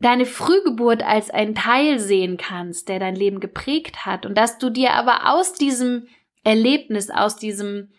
deine 0.00 0.26
Frühgeburt 0.26 1.02
als 1.02 1.30
einen 1.30 1.54
Teil 1.54 1.98
sehen 1.98 2.36
kannst, 2.36 2.88
der 2.88 2.98
dein 2.98 3.16
Leben 3.16 3.40
geprägt 3.40 4.06
hat 4.06 4.26
und 4.26 4.36
dass 4.36 4.58
du 4.58 4.70
dir 4.70 4.92
aber 4.92 5.32
aus 5.32 5.52
diesem 5.52 6.06
Erlebnis, 6.44 7.10
aus 7.10 7.36
diesem 7.36 7.90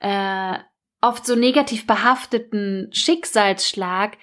äh, 0.00 0.58
oft 1.00 1.24
so 1.24 1.36
negativ 1.36 1.86
behafteten 1.86 2.90
Schicksalsschlag 2.92 4.18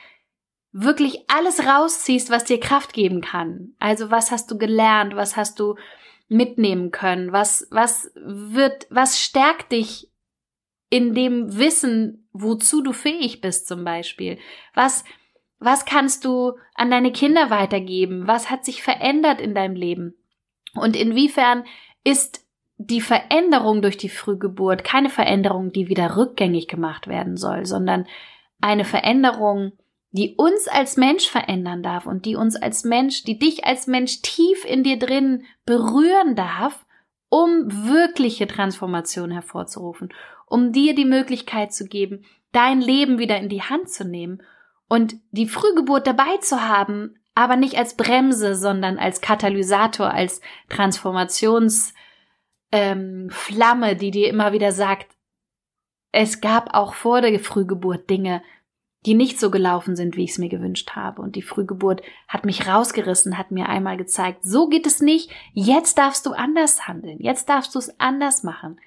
wirklich 0.72 1.26
alles 1.30 1.66
rausziehst, 1.66 2.30
was 2.30 2.44
dir 2.44 2.60
Kraft 2.60 2.94
geben 2.94 3.22
kann. 3.22 3.74
Also 3.80 4.12
was 4.12 4.32
hast 4.32 4.52
du 4.52 4.58
gelernt, 4.58 5.16
was 5.16 5.38
hast 5.38 5.60
du 5.60 5.76
mitnehmen 6.28 6.92
können, 6.92 7.32
was 7.32 7.68
was 7.72 8.12
wird, 8.16 8.86
was 8.90 9.20
stärkt 9.20 9.72
dich 9.72 10.12
in 10.90 11.14
dem 11.14 11.58
Wissen, 11.58 12.27
wozu 12.42 12.82
du 12.82 12.94
fähig 12.94 13.42
bist 13.42 13.68
zum 13.68 13.84
Beispiel. 13.84 14.38
Was, 14.74 15.04
was 15.60 15.86
kannst 15.86 16.26
du 16.26 16.54
an 16.76 16.92
deine 16.92 17.12
Kinder 17.12 17.50
weitergeben? 17.50 18.28
Was 18.28 18.50
hat 18.50 18.66
sich 18.66 18.84
verändert 18.84 19.42
in 19.42 19.56
deinem 19.56 19.76
Leben? 19.76 20.16
Und 20.76 20.96
inwiefern 20.96 21.64
ist 22.04 22.46
die 22.78 23.02
Veränderung 23.02 23.82
durch 23.82 23.98
die 23.98 24.10
Frühgeburt 24.10 24.84
keine 24.84 25.10
Veränderung, 25.10 25.72
die 25.72 25.88
wieder 25.88 26.16
rückgängig 26.16 26.68
gemacht 26.68 27.08
werden 27.08 27.36
soll, 27.38 27.66
sondern 27.66 28.06
eine 28.62 28.86
Veränderung, 28.86 29.74
die 30.12 30.36
uns 30.38 30.68
als 30.68 30.98
Mensch 30.98 31.28
verändern 31.28 31.84
darf 31.84 32.06
und 32.06 32.26
die 32.26 32.36
uns 32.36 32.56
als 32.56 32.84
Mensch, 32.84 33.24
die 33.24 33.40
dich 33.40 33.66
als 33.66 33.88
Mensch 33.88 34.22
tief 34.22 34.64
in 34.64 34.84
dir 34.84 34.98
drin 35.00 35.44
berühren 35.66 36.36
darf, 36.36 36.86
um 37.30 37.66
wirkliche 37.90 38.48
Transformation 38.48 39.32
hervorzurufen 39.32 40.14
um 40.48 40.72
dir 40.72 40.96
die 40.96 41.06
Möglichkeit 41.06 41.74
zu 41.74 41.86
geben, 41.86 42.26
dein 42.52 42.82
Leben 42.82 43.20
wieder 43.20 43.38
in 43.38 43.50
die 43.50 43.62
Hand 43.62 43.90
zu 43.90 44.06
nehmen 44.06 44.42
und 44.88 45.16
die 45.32 45.48
Frühgeburt 45.48 46.08
dabei 46.08 46.38
zu 46.42 46.68
haben, 46.68 47.20
aber 47.36 47.56
nicht 47.56 47.78
als 47.78 47.96
Bremse, 47.96 48.56
sondern 48.56 48.98
als 48.98 49.22
Katalysator, 49.22 50.12
als 50.12 50.42
Transformationsflamme, 50.70 51.92
ähm, 52.72 53.98
die 54.00 54.12
dir 54.12 54.30
immer 54.30 54.54
wieder 54.54 54.72
sagt, 54.72 55.16
es 56.12 56.42
gab 56.42 56.74
auch 56.74 56.96
vor 56.96 57.22
der 57.22 57.40
Frühgeburt 57.40 58.10
Dinge, 58.10 58.42
die 59.06 59.14
nicht 59.14 59.40
so 59.40 59.52
gelaufen 59.52 59.96
sind, 59.96 60.18
wie 60.18 60.24
ich 60.24 60.32
es 60.32 60.38
mir 60.38 60.50
gewünscht 60.50 60.92
habe. 60.96 61.22
Und 61.22 61.36
die 61.36 61.42
Frühgeburt 61.42 62.02
hat 62.28 62.46
mich 62.46 62.68
rausgerissen, 62.68 63.38
hat 63.38 63.52
mir 63.52 63.70
einmal 63.70 63.98
gezeigt, 63.98 64.40
so 64.44 64.68
geht 64.68 64.88
es 64.88 65.02
nicht, 65.02 65.30
jetzt 65.54 65.98
darfst 65.98 66.26
du 66.26 66.32
anders 66.32 66.88
handeln, 66.88 67.20
jetzt 67.20 67.50
darfst 67.50 67.76
du 67.76 67.80
es 67.80 68.00
anders 68.00 68.44
machen. 68.44 68.80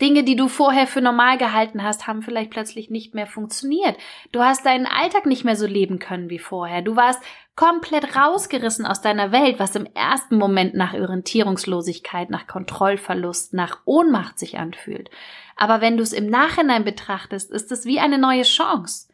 Dinge, 0.00 0.24
die 0.24 0.36
du 0.36 0.48
vorher 0.48 0.86
für 0.86 1.00
normal 1.00 1.38
gehalten 1.38 1.82
hast, 1.82 2.06
haben 2.06 2.20
vielleicht 2.20 2.50
plötzlich 2.50 2.90
nicht 2.90 3.14
mehr 3.14 3.26
funktioniert. 3.26 3.96
Du 4.30 4.40
hast 4.42 4.66
deinen 4.66 4.86
Alltag 4.86 5.24
nicht 5.24 5.44
mehr 5.44 5.56
so 5.56 5.66
leben 5.66 5.98
können 5.98 6.28
wie 6.28 6.38
vorher. 6.38 6.82
Du 6.82 6.96
warst 6.96 7.22
komplett 7.54 8.14
rausgerissen 8.14 8.84
aus 8.84 9.00
deiner 9.00 9.32
Welt, 9.32 9.58
was 9.58 9.74
im 9.74 9.86
ersten 9.94 10.36
Moment 10.36 10.74
nach 10.74 10.92
Orientierungslosigkeit, 10.92 12.28
nach 12.28 12.46
Kontrollverlust, 12.46 13.54
nach 13.54 13.80
Ohnmacht 13.86 14.38
sich 14.38 14.58
anfühlt. 14.58 15.08
Aber 15.56 15.80
wenn 15.80 15.96
du 15.96 16.02
es 16.02 16.12
im 16.12 16.28
Nachhinein 16.28 16.84
betrachtest, 16.84 17.50
ist 17.50 17.72
es 17.72 17.86
wie 17.86 17.98
eine 17.98 18.18
neue 18.18 18.42
Chance. 18.42 19.08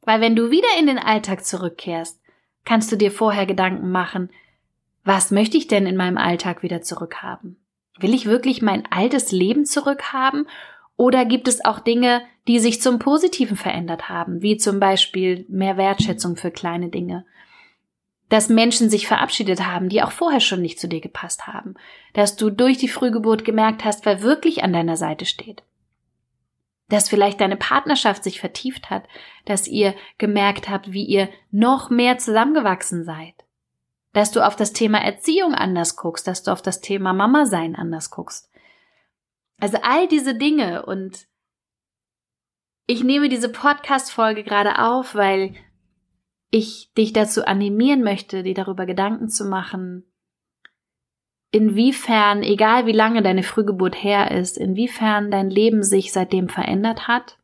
Weil 0.00 0.22
wenn 0.22 0.36
du 0.36 0.50
wieder 0.50 0.68
in 0.78 0.86
den 0.86 0.98
Alltag 0.98 1.44
zurückkehrst, 1.44 2.22
kannst 2.64 2.90
du 2.90 2.96
dir 2.96 3.10
vorher 3.10 3.44
Gedanken 3.44 3.90
machen, 3.90 4.30
was 5.04 5.30
möchte 5.30 5.58
ich 5.58 5.68
denn 5.68 5.86
in 5.86 5.96
meinem 5.96 6.16
Alltag 6.16 6.62
wieder 6.62 6.80
zurückhaben? 6.80 7.63
Will 7.98 8.14
ich 8.14 8.26
wirklich 8.26 8.60
mein 8.62 8.84
altes 8.90 9.30
Leben 9.30 9.64
zurückhaben? 9.64 10.48
Oder 10.96 11.24
gibt 11.24 11.48
es 11.48 11.64
auch 11.64 11.80
Dinge, 11.80 12.22
die 12.46 12.58
sich 12.58 12.80
zum 12.80 12.98
Positiven 12.98 13.56
verändert 13.56 14.08
haben, 14.08 14.42
wie 14.42 14.56
zum 14.56 14.80
Beispiel 14.80 15.46
mehr 15.48 15.76
Wertschätzung 15.76 16.36
für 16.36 16.50
kleine 16.50 16.88
Dinge? 16.88 17.24
Dass 18.28 18.48
Menschen 18.48 18.90
sich 18.90 19.06
verabschiedet 19.06 19.64
haben, 19.64 19.88
die 19.88 20.02
auch 20.02 20.10
vorher 20.10 20.40
schon 20.40 20.62
nicht 20.62 20.80
zu 20.80 20.88
dir 20.88 21.00
gepasst 21.00 21.46
haben. 21.46 21.74
Dass 22.14 22.36
du 22.36 22.50
durch 22.50 22.78
die 22.78 22.88
Frühgeburt 22.88 23.44
gemerkt 23.44 23.84
hast, 23.84 24.06
wer 24.06 24.22
wirklich 24.22 24.64
an 24.64 24.72
deiner 24.72 24.96
Seite 24.96 25.24
steht. 25.24 25.62
Dass 26.88 27.08
vielleicht 27.08 27.40
deine 27.40 27.56
Partnerschaft 27.56 28.24
sich 28.24 28.40
vertieft 28.40 28.90
hat, 28.90 29.04
dass 29.44 29.68
ihr 29.68 29.94
gemerkt 30.18 30.68
habt, 30.68 30.92
wie 30.92 31.04
ihr 31.04 31.28
noch 31.50 31.90
mehr 31.90 32.18
zusammengewachsen 32.18 33.04
seid 33.04 33.34
dass 34.14 34.30
du 34.30 34.46
auf 34.46 34.54
das 34.56 34.72
Thema 34.72 34.98
Erziehung 34.98 35.54
anders 35.54 35.96
guckst, 35.96 36.26
dass 36.26 36.44
du 36.44 36.52
auf 36.52 36.62
das 36.62 36.80
Thema 36.80 37.12
Mama 37.12 37.46
sein 37.46 37.74
anders 37.74 38.10
guckst. 38.10 38.48
Also 39.60 39.78
all 39.82 40.06
diese 40.06 40.36
Dinge 40.36 40.86
und 40.86 41.26
ich 42.86 43.02
nehme 43.02 43.28
diese 43.28 43.48
Podcast-Folge 43.48 44.44
gerade 44.44 44.78
auf, 44.78 45.16
weil 45.16 45.54
ich 46.50 46.92
dich 46.96 47.12
dazu 47.12 47.44
animieren 47.44 48.04
möchte, 48.04 48.44
dir 48.44 48.54
darüber 48.54 48.86
Gedanken 48.86 49.28
zu 49.28 49.46
machen, 49.46 50.04
inwiefern, 51.50 52.44
egal 52.44 52.86
wie 52.86 52.92
lange 52.92 53.20
deine 53.20 53.42
Frühgeburt 53.42 54.00
her 54.00 54.30
ist, 54.30 54.58
inwiefern 54.58 55.32
dein 55.32 55.50
Leben 55.50 55.82
sich 55.82 56.12
seitdem 56.12 56.48
verändert 56.48 57.08
hat, 57.08 57.38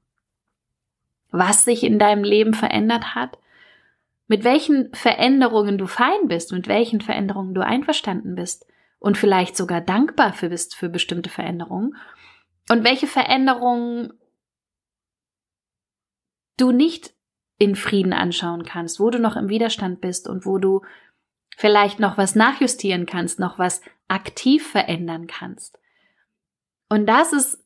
was 1.33 1.65
sich 1.65 1.83
in 1.83 1.99
deinem 1.99 2.23
Leben 2.23 2.55
verändert 2.55 3.17
hat 3.17 3.40
mit 4.31 4.45
welchen 4.45 4.95
Veränderungen 4.95 5.77
du 5.77 5.89
fein 5.89 6.29
bist, 6.29 6.53
mit 6.53 6.69
welchen 6.69 7.01
Veränderungen 7.01 7.53
du 7.53 7.67
einverstanden 7.67 8.37
bist 8.37 8.65
und 9.01 9.19
vielleicht 9.19 9.57
sogar 9.57 9.81
dankbar 9.81 10.35
für 10.35 10.49
bist 10.49 10.77
für 10.77 10.89
bestimmte 10.89 11.29
Veränderungen 11.29 11.97
und 12.69 12.85
welche 12.85 13.09
Veränderungen 13.09 14.13
du 16.57 16.71
nicht 16.71 17.13
in 17.59 17.75
Frieden 17.75 18.13
anschauen 18.13 18.65
kannst, 18.65 19.01
wo 19.01 19.11
du 19.11 19.19
noch 19.19 19.35
im 19.35 19.49
Widerstand 19.49 20.01
bist 20.01 20.29
und 20.29 20.47
wo 20.47 20.59
du 20.59 20.83
vielleicht 21.57 21.99
noch 21.99 22.17
was 22.17 22.37
nachjustieren 22.37 23.07
kannst, 23.07 23.41
noch 23.41 23.59
was 23.59 23.81
aktiv 24.07 24.65
verändern 24.65 25.27
kannst. 25.27 25.77
Und 26.89 27.07
das 27.07 27.33
ist 27.33 27.65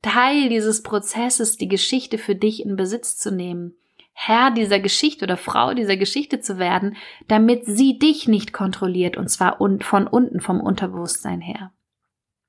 Teil 0.00 0.48
dieses 0.48 0.82
Prozesses, 0.82 1.58
die 1.58 1.68
Geschichte 1.68 2.16
für 2.16 2.34
dich 2.34 2.64
in 2.64 2.76
Besitz 2.76 3.18
zu 3.18 3.30
nehmen 3.30 3.74
Herr 4.12 4.50
dieser 4.50 4.80
Geschichte 4.80 5.24
oder 5.24 5.36
Frau 5.36 5.72
dieser 5.74 5.96
Geschichte 5.96 6.40
zu 6.40 6.58
werden, 6.58 6.96
damit 7.28 7.64
sie 7.64 7.98
dich 7.98 8.28
nicht 8.28 8.52
kontrolliert 8.52 9.16
und 9.16 9.28
zwar 9.28 9.58
von 9.80 10.06
unten 10.06 10.40
vom 10.40 10.60
Unterbewusstsein 10.60 11.40
her. 11.40 11.72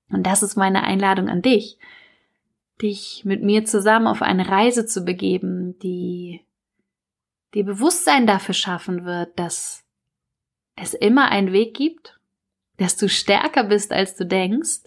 Und 0.10 0.24
das 0.24 0.44
ist 0.44 0.58
meine 0.58 0.84
Einladung 0.84 1.30
an 1.30 1.42
dich, 1.42 1.78
dich 2.82 3.24
mit 3.24 3.42
mir 3.44 3.66
zusammen 3.66 4.08
auf 4.08 4.22
eine 4.22 4.50
Reise 4.50 4.86
zu 4.86 5.06
begeben, 5.06 5.78
die 5.80 6.42
die 7.54 7.64
Bewusstsein 7.64 8.28
dafür 8.28 8.54
schaffen 8.54 9.06
wird, 9.06 9.38
dass 9.38 9.84
es 10.76 10.94
immer 10.94 11.30
einen 11.30 11.52
Weg 11.52 11.76
gibt, 11.76 12.20
dass 12.78 12.98
du 12.98 13.10
stärker 13.10 13.66
bist, 13.66 13.92
als 13.92 14.16
du 14.16 14.26
denkst, 14.26 14.82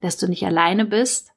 dass 0.00 0.16
du 0.16 0.28
nicht 0.28 0.44
alleine 0.44 0.84
bist 0.84 1.32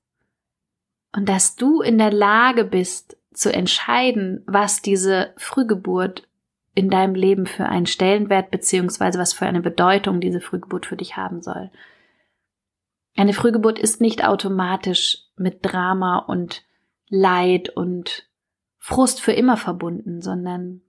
und 1.11 1.27
dass 1.27 1.55
du 1.55 1.81
in 1.81 1.97
der 1.97 2.11
Lage 2.11 2.63
bist, 2.63 3.17
zu 3.33 3.53
entscheiden, 3.53 4.43
was 4.45 4.81
diese 4.81 5.33
Frühgeburt 5.37 6.27
in 6.73 6.89
deinem 6.89 7.15
Leben 7.15 7.45
für 7.45 7.65
einen 7.65 7.85
Stellenwert 7.85 8.51
beziehungsweise 8.51 9.19
was 9.19 9.33
für 9.33 9.45
eine 9.45 9.61
Bedeutung 9.61 10.21
diese 10.21 10.41
Frühgeburt 10.41 10.85
für 10.85 10.97
dich 10.97 11.17
haben 11.17 11.41
soll. 11.41 11.69
Eine 13.15 13.33
Frühgeburt 13.33 13.77
ist 13.77 13.99
nicht 13.99 14.25
automatisch 14.25 15.25
mit 15.35 15.59
Drama 15.61 16.17
und 16.19 16.63
Leid 17.09 17.69
und 17.69 18.29
Frust 18.77 19.21
für 19.21 19.33
immer 19.33 19.57
verbunden, 19.57 20.21
sondern 20.21 20.81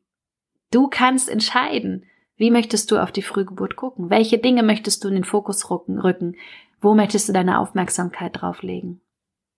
du 0.71 0.89
kannst 0.89 1.29
entscheiden, 1.29 2.07
wie 2.37 2.51
möchtest 2.51 2.91
du 2.91 2.99
auf 2.99 3.13
die 3.13 3.23
Frühgeburt 3.23 3.77
gucken? 3.77 4.09
Welche 4.09 4.39
Dinge 4.39 4.63
möchtest 4.63 5.05
du 5.05 5.09
in 5.09 5.15
den 5.15 5.25
Fokus 5.25 5.69
rücken? 5.71 6.37
Wo 6.81 6.95
möchtest 6.95 7.29
du 7.29 7.33
deine 7.33 7.59
Aufmerksamkeit 7.59 8.41
drauflegen? 8.41 9.01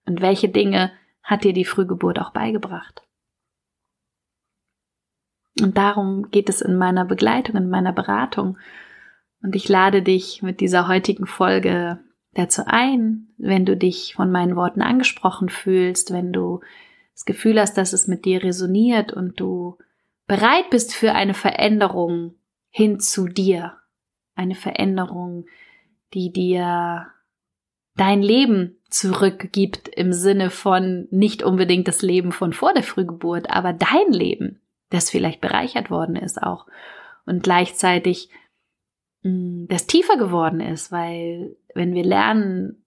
Und 0.06 0.20
welche 0.20 0.48
Dinge 0.48 0.90
hat 1.24 1.42
dir 1.42 1.52
die 1.52 1.64
Frühgeburt 1.64 2.20
auch 2.20 2.30
beigebracht? 2.30 3.02
Und 5.60 5.76
darum 5.76 6.30
geht 6.30 6.48
es 6.48 6.60
in 6.60 6.76
meiner 6.76 7.04
Begleitung, 7.04 7.56
in 7.56 7.68
meiner 7.68 7.92
Beratung. 7.92 8.58
Und 9.42 9.56
ich 9.56 9.68
lade 9.68 10.02
dich 10.02 10.42
mit 10.42 10.60
dieser 10.60 10.88
heutigen 10.88 11.26
Folge 11.26 12.00
dazu 12.32 12.62
ein, 12.66 13.28
wenn 13.38 13.64
du 13.64 13.76
dich 13.76 14.14
von 14.14 14.30
meinen 14.30 14.56
Worten 14.56 14.82
angesprochen 14.82 15.48
fühlst, 15.48 16.12
wenn 16.12 16.32
du 16.32 16.60
das 17.14 17.24
Gefühl 17.24 17.60
hast, 17.60 17.78
dass 17.78 17.92
es 17.92 18.08
mit 18.08 18.24
dir 18.24 18.42
resoniert 18.42 19.12
und 19.12 19.38
du 19.38 19.78
bereit 20.26 20.70
bist 20.70 20.94
für 20.94 21.12
eine 21.12 21.34
Veränderung 21.34 22.34
hin 22.70 22.98
zu 22.98 23.28
dir, 23.28 23.76
eine 24.34 24.56
Veränderung, 24.56 25.46
die 26.12 26.32
dir 26.32 27.06
dein 27.94 28.22
Leben 28.22 28.80
zurückgibt 28.94 29.88
im 29.88 30.12
Sinne 30.12 30.50
von 30.50 31.08
nicht 31.10 31.42
unbedingt 31.42 31.88
das 31.88 32.00
Leben 32.00 32.30
von 32.30 32.52
vor 32.52 32.72
der 32.72 32.84
Frühgeburt, 32.84 33.50
aber 33.50 33.72
dein 33.72 34.12
Leben, 34.12 34.60
das 34.90 35.10
vielleicht 35.10 35.40
bereichert 35.40 35.90
worden 35.90 36.14
ist 36.14 36.40
auch 36.40 36.66
und 37.26 37.42
gleichzeitig 37.42 38.28
mm, 39.22 39.66
das 39.66 39.88
tiefer 39.88 40.16
geworden 40.16 40.60
ist, 40.60 40.92
weil 40.92 41.56
wenn 41.74 41.92
wir 41.94 42.04
lernen, 42.04 42.84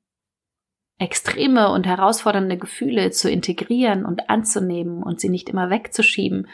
extreme 0.97 1.71
und 1.71 1.85
herausfordernde 1.85 2.57
Gefühle 2.57 3.11
zu 3.11 3.29
integrieren 3.29 4.05
und 4.05 4.29
anzunehmen 4.29 5.03
und 5.03 5.19
sie 5.19 5.29
nicht 5.29 5.49
immer 5.49 5.69
wegzuschieben, 5.69 6.47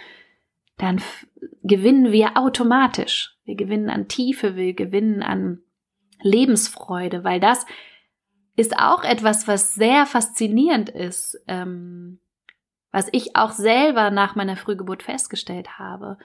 dann 0.77 0.99
gewinnen 1.61 2.11
wir 2.11 2.37
automatisch. 2.37 3.37
Wir 3.45 3.55
gewinnen 3.55 3.89
an 3.89 4.07
Tiefe, 4.07 4.55
wir 4.55 4.73
gewinnen 4.73 5.21
an 5.21 5.59
Lebensfreude, 6.21 7.23
weil 7.23 7.39
das 7.39 7.65
ist 8.55 8.77
auch 8.77 9.03
etwas, 9.03 9.47
was 9.47 9.73
sehr 9.73 10.05
faszinierend 10.05 10.89
ist, 10.89 11.41
ähm, 11.47 12.19
was 12.91 13.07
ich 13.11 13.35
auch 13.35 13.51
selber 13.51 14.11
nach 14.11 14.35
meiner 14.35 14.55
Frühgeburt 14.55 15.03
festgestellt 15.03 15.79
habe. 15.79 16.17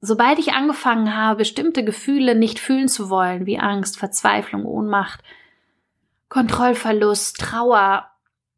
Sobald 0.00 0.38
ich 0.38 0.52
angefangen 0.52 1.14
habe, 1.14 1.38
bestimmte 1.38 1.84
Gefühle 1.84 2.34
nicht 2.34 2.58
fühlen 2.58 2.88
zu 2.88 3.10
wollen, 3.10 3.46
wie 3.46 3.58
Angst, 3.58 3.98
Verzweiflung, 3.98 4.64
Ohnmacht, 4.64 5.22
Kontrollverlust, 6.28 7.38
Trauer, 7.38 8.10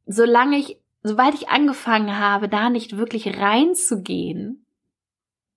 solange 0.06 0.58
ich, 0.58 0.78
sobald 1.02 1.34
ich 1.34 1.48
angefangen 1.48 2.18
habe, 2.18 2.48
da 2.48 2.68
nicht 2.68 2.96
wirklich 2.96 3.38
reinzugehen, 3.38 4.66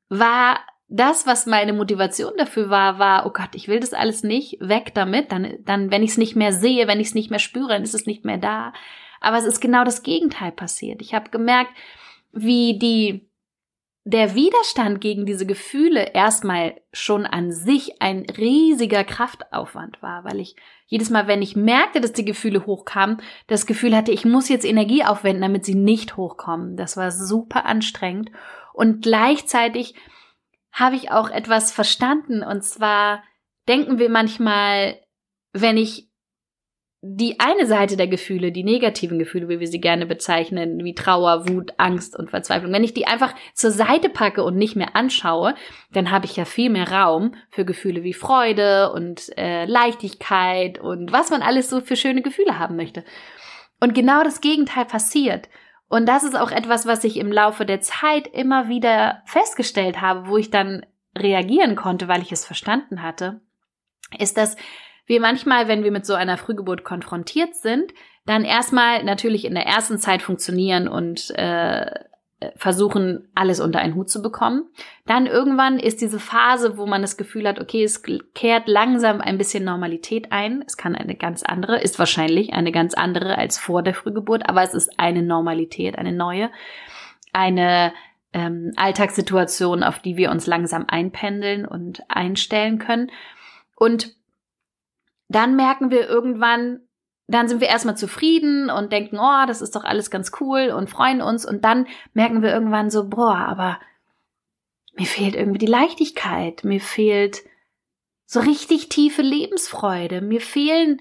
war 0.09 0.59
das, 0.95 1.25
was 1.25 1.47
meine 1.47 1.73
Motivation 1.73 2.33
dafür 2.37 2.69
war, 2.69 2.99
war, 2.99 3.25
oh 3.25 3.31
Gott, 3.31 3.55
ich 3.55 3.67
will 3.67 3.79
das 3.79 3.93
alles 3.93 4.21
nicht, 4.21 4.57
weg 4.59 4.91
damit, 4.93 5.31
dann, 5.31 5.57
dann, 5.65 5.89
wenn 5.89 6.03
ich 6.03 6.11
es 6.11 6.17
nicht 6.17 6.35
mehr 6.35 6.53
sehe, 6.53 6.87
wenn 6.87 6.99
ich 6.99 7.07
es 7.07 7.15
nicht 7.15 7.31
mehr 7.31 7.39
spüre, 7.39 7.69
dann 7.69 7.81
ist 7.81 7.95
es 7.95 8.05
nicht 8.05 8.25
mehr 8.25 8.37
da. 8.37 8.73
Aber 9.19 9.37
es 9.37 9.45
ist 9.45 9.59
genau 9.59 9.83
das 9.83 10.03
Gegenteil 10.03 10.51
passiert. 10.51 11.01
Ich 11.01 11.15
habe 11.15 11.31
gemerkt, 11.31 11.71
wie 12.31 12.77
die, 12.77 13.27
der 14.03 14.35
Widerstand 14.35 15.01
gegen 15.01 15.25
diese 15.25 15.47
Gefühle 15.47 16.11
erstmal 16.13 16.79
schon 16.91 17.25
an 17.25 17.51
sich 17.51 17.99
ein 17.99 18.27
riesiger 18.37 19.03
Kraftaufwand 19.03 19.99
war, 20.03 20.23
weil 20.25 20.39
ich 20.39 20.55
jedes 20.85 21.09
Mal, 21.09 21.25
wenn 21.25 21.41
ich 21.41 21.55
merkte, 21.55 22.01
dass 22.01 22.13
die 22.13 22.25
Gefühle 22.25 22.67
hochkamen, 22.67 23.17
das 23.47 23.65
Gefühl 23.65 23.95
hatte, 23.95 24.11
ich 24.11 24.25
muss 24.25 24.47
jetzt 24.47 24.65
Energie 24.65 25.03
aufwenden, 25.03 25.41
damit 25.41 25.65
sie 25.65 25.73
nicht 25.73 26.17
hochkommen. 26.17 26.77
Das 26.77 26.97
war 26.97 27.09
super 27.09 27.65
anstrengend 27.65 28.29
und 28.73 29.01
gleichzeitig 29.01 29.95
habe 30.73 30.95
ich 30.95 31.11
auch 31.11 31.29
etwas 31.29 31.71
verstanden. 31.71 32.43
Und 32.43 32.63
zwar 32.63 33.23
denken 33.67 33.99
wir 33.99 34.09
manchmal, 34.09 34.99
wenn 35.53 35.77
ich 35.77 36.09
die 37.05 37.37
eine 37.41 37.65
Seite 37.65 37.97
der 37.97 38.07
Gefühle, 38.07 38.53
die 38.53 38.63
negativen 38.63 39.19
Gefühle, 39.19 39.49
wie 39.49 39.59
wir 39.59 39.67
sie 39.67 39.81
gerne 39.81 40.05
bezeichnen, 40.05 40.85
wie 40.85 40.95
Trauer, 40.95 41.49
Wut, 41.49 41.73
Angst 41.77 42.17
und 42.17 42.29
Verzweiflung, 42.29 42.71
wenn 42.71 42.85
ich 42.85 42.93
die 42.93 43.07
einfach 43.07 43.35
zur 43.53 43.71
Seite 43.71 44.07
packe 44.07 44.41
und 44.41 44.55
nicht 44.55 44.77
mehr 44.77 44.95
anschaue, 44.95 45.53
dann 45.91 46.11
habe 46.11 46.25
ich 46.25 46.37
ja 46.37 46.45
viel 46.45 46.69
mehr 46.69 46.89
Raum 46.89 47.35
für 47.49 47.65
Gefühle 47.65 48.03
wie 48.03 48.13
Freude 48.13 48.93
und 48.93 49.37
äh, 49.37 49.65
Leichtigkeit 49.65 50.79
und 50.79 51.11
was 51.11 51.29
man 51.29 51.41
alles 51.41 51.69
so 51.69 51.81
für 51.81 51.97
schöne 51.97 52.21
Gefühle 52.21 52.57
haben 52.57 52.77
möchte. 52.77 53.03
Und 53.81 53.93
genau 53.93 54.23
das 54.23 54.39
Gegenteil 54.39 54.85
passiert. 54.85 55.49
Und 55.93 56.07
das 56.07 56.23
ist 56.23 56.35
auch 56.35 56.49
etwas, 56.49 56.87
was 56.87 57.03
ich 57.03 57.17
im 57.17 57.31
Laufe 57.31 57.67
der 57.67 57.79
Zeit 57.79 58.25
immer 58.25 58.67
wieder 58.67 59.21
festgestellt 59.25 60.01
habe, 60.01 60.27
wo 60.27 60.37
ich 60.37 60.49
dann 60.49 60.87
reagieren 61.15 61.75
konnte, 61.75 62.07
weil 62.07 62.23
ich 62.23 62.31
es 62.31 62.45
verstanden 62.45 63.03
hatte, 63.03 63.41
ist, 64.17 64.35
dass 64.37 64.55
wir 65.05 65.21
manchmal, 65.21 65.67
wenn 65.67 65.83
wir 65.83 65.91
mit 65.91 66.07
so 66.07 66.15
einer 66.15 66.37
Frühgeburt 66.37 66.83
konfrontiert 66.83 67.55
sind, 67.55 67.93
dann 68.25 68.43
erstmal 68.43 69.03
natürlich 69.03 69.45
in 69.45 69.53
der 69.53 69.67
ersten 69.67 69.99
Zeit 69.99 70.23
funktionieren 70.23 70.87
und 70.87 71.29
äh, 71.37 71.85
versuchen, 72.55 73.27
alles 73.35 73.59
unter 73.59 73.79
einen 73.79 73.95
Hut 73.95 74.09
zu 74.09 74.21
bekommen. 74.21 74.65
Dann 75.05 75.25
irgendwann 75.27 75.79
ist 75.79 76.01
diese 76.01 76.19
Phase, 76.19 76.77
wo 76.77 76.85
man 76.85 77.01
das 77.01 77.17
Gefühl 77.17 77.47
hat, 77.47 77.59
okay, 77.59 77.83
es 77.83 78.03
kehrt 78.33 78.67
langsam 78.67 79.21
ein 79.21 79.37
bisschen 79.37 79.63
Normalität 79.63 80.31
ein. 80.31 80.63
Es 80.65 80.77
kann 80.77 80.95
eine 80.95 81.15
ganz 81.15 81.43
andere, 81.43 81.81
ist 81.81 81.99
wahrscheinlich 81.99 82.53
eine 82.53 82.71
ganz 82.71 82.93
andere 82.93 83.37
als 83.37 83.57
vor 83.57 83.83
der 83.83 83.93
Frühgeburt, 83.93 84.49
aber 84.49 84.63
es 84.63 84.73
ist 84.73 84.99
eine 84.99 85.21
Normalität, 85.21 85.97
eine 85.97 86.11
neue, 86.11 86.49
eine 87.31 87.93
ähm, 88.33 88.73
Alltagssituation, 88.75 89.83
auf 89.83 89.99
die 89.99 90.17
wir 90.17 90.31
uns 90.31 90.47
langsam 90.47 90.85
einpendeln 90.87 91.65
und 91.65 92.03
einstellen 92.09 92.79
können. 92.79 93.11
Und 93.75 94.15
dann 95.29 95.55
merken 95.55 95.91
wir 95.91 96.07
irgendwann, 96.07 96.81
dann 97.27 97.47
sind 97.47 97.61
wir 97.61 97.69
erstmal 97.69 97.97
zufrieden 97.97 98.69
und 98.69 98.91
denken, 98.91 99.17
oh, 99.17 99.45
das 99.47 99.61
ist 99.61 99.75
doch 99.75 99.83
alles 99.83 100.11
ganz 100.11 100.31
cool 100.39 100.73
und 100.75 100.89
freuen 100.89 101.21
uns. 101.21 101.45
Und 101.45 101.63
dann 101.63 101.87
merken 102.13 102.41
wir 102.41 102.53
irgendwann 102.53 102.89
so, 102.89 103.09
boah, 103.09 103.37
aber 103.37 103.79
mir 104.95 105.05
fehlt 105.05 105.35
irgendwie 105.35 105.59
die 105.59 105.65
Leichtigkeit, 105.65 106.63
mir 106.63 106.81
fehlt 106.81 107.43
so 108.25 108.39
richtig 108.39 108.89
tiefe 108.89 109.21
Lebensfreude, 109.21 110.21
mir 110.21 110.41
fehlen 110.41 110.99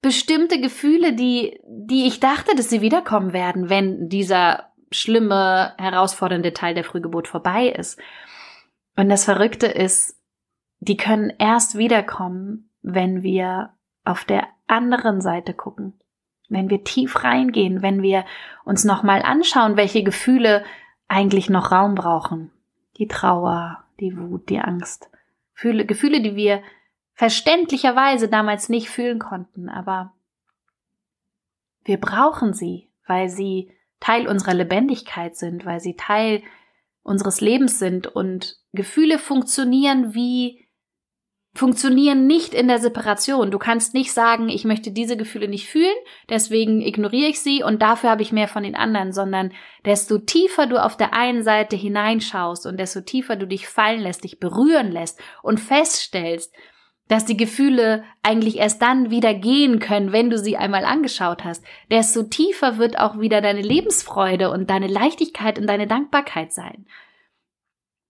bestimmte 0.00 0.60
Gefühle, 0.60 1.12
die, 1.12 1.60
die 1.66 2.06
ich 2.06 2.20
dachte, 2.20 2.54
dass 2.54 2.70
sie 2.70 2.80
wiederkommen 2.80 3.32
werden, 3.32 3.68
wenn 3.68 4.08
dieser 4.08 4.72
schlimme, 4.90 5.74
herausfordernde 5.78 6.52
Teil 6.52 6.74
der 6.74 6.84
Frühgeburt 6.84 7.28
vorbei 7.28 7.68
ist. 7.68 7.98
Und 8.96 9.08
das 9.08 9.24
Verrückte 9.24 9.66
ist, 9.66 10.16
die 10.80 10.96
können 10.96 11.32
erst 11.38 11.76
wiederkommen, 11.76 12.70
wenn 12.82 13.22
wir 13.22 13.74
auf 14.04 14.24
der 14.24 14.48
anderen 14.68 15.20
Seite 15.20 15.54
gucken. 15.54 15.94
Wenn 16.48 16.70
wir 16.70 16.84
tief 16.84 17.24
reingehen, 17.24 17.82
wenn 17.82 18.02
wir 18.02 18.24
uns 18.64 18.84
nochmal 18.84 19.22
anschauen, 19.22 19.76
welche 19.76 20.02
Gefühle 20.02 20.64
eigentlich 21.08 21.50
noch 21.50 21.72
Raum 21.72 21.94
brauchen. 21.94 22.50
Die 22.96 23.08
Trauer, 23.08 23.84
die 24.00 24.16
Wut, 24.16 24.48
die 24.48 24.60
Angst. 24.60 25.10
Gefühle, 25.54 25.84
Gefühle, 25.84 26.20
die 26.20 26.36
wir 26.36 26.62
verständlicherweise 27.14 28.28
damals 28.28 28.68
nicht 28.68 28.88
fühlen 28.88 29.18
konnten, 29.18 29.68
aber 29.68 30.12
wir 31.84 31.98
brauchen 31.98 32.52
sie, 32.52 32.88
weil 33.06 33.28
sie 33.28 33.72
Teil 33.98 34.28
unserer 34.28 34.54
Lebendigkeit 34.54 35.36
sind, 35.36 35.66
weil 35.66 35.80
sie 35.80 35.96
Teil 35.96 36.42
unseres 37.02 37.40
Lebens 37.40 37.78
sind 37.78 38.06
und 38.06 38.58
Gefühle 38.72 39.18
funktionieren 39.18 40.14
wie 40.14 40.67
funktionieren 41.54 42.26
nicht 42.26 42.54
in 42.54 42.68
der 42.68 42.78
Separation. 42.78 43.50
Du 43.50 43.58
kannst 43.58 43.94
nicht 43.94 44.12
sagen, 44.12 44.48
ich 44.48 44.64
möchte 44.64 44.92
diese 44.92 45.16
Gefühle 45.16 45.48
nicht 45.48 45.68
fühlen, 45.68 45.96
deswegen 46.28 46.80
ignoriere 46.80 47.30
ich 47.30 47.40
sie 47.40 47.62
und 47.62 47.82
dafür 47.82 48.10
habe 48.10 48.22
ich 48.22 48.32
mehr 48.32 48.48
von 48.48 48.62
den 48.62 48.76
anderen, 48.76 49.12
sondern 49.12 49.52
desto 49.84 50.18
tiefer 50.18 50.66
du 50.66 50.82
auf 50.82 50.96
der 50.96 51.14
einen 51.14 51.42
Seite 51.42 51.74
hineinschaust 51.74 52.66
und 52.66 52.78
desto 52.78 53.00
tiefer 53.00 53.36
du 53.36 53.46
dich 53.46 53.66
fallen 53.66 54.00
lässt, 54.00 54.24
dich 54.24 54.38
berühren 54.38 54.92
lässt 54.92 55.20
und 55.42 55.58
feststellst, 55.58 56.54
dass 57.08 57.24
die 57.24 57.36
Gefühle 57.36 58.04
eigentlich 58.22 58.58
erst 58.58 58.82
dann 58.82 59.10
wieder 59.10 59.34
gehen 59.34 59.78
können, 59.78 60.12
wenn 60.12 60.30
du 60.30 60.38
sie 60.38 60.58
einmal 60.58 60.84
angeschaut 60.84 61.42
hast, 61.42 61.64
desto 61.90 62.24
tiefer 62.24 62.78
wird 62.78 62.98
auch 62.98 63.18
wieder 63.18 63.40
deine 63.40 63.62
Lebensfreude 63.62 64.50
und 64.50 64.70
deine 64.70 64.88
Leichtigkeit 64.88 65.58
und 65.58 65.66
deine 65.66 65.86
Dankbarkeit 65.86 66.52
sein. 66.52 66.86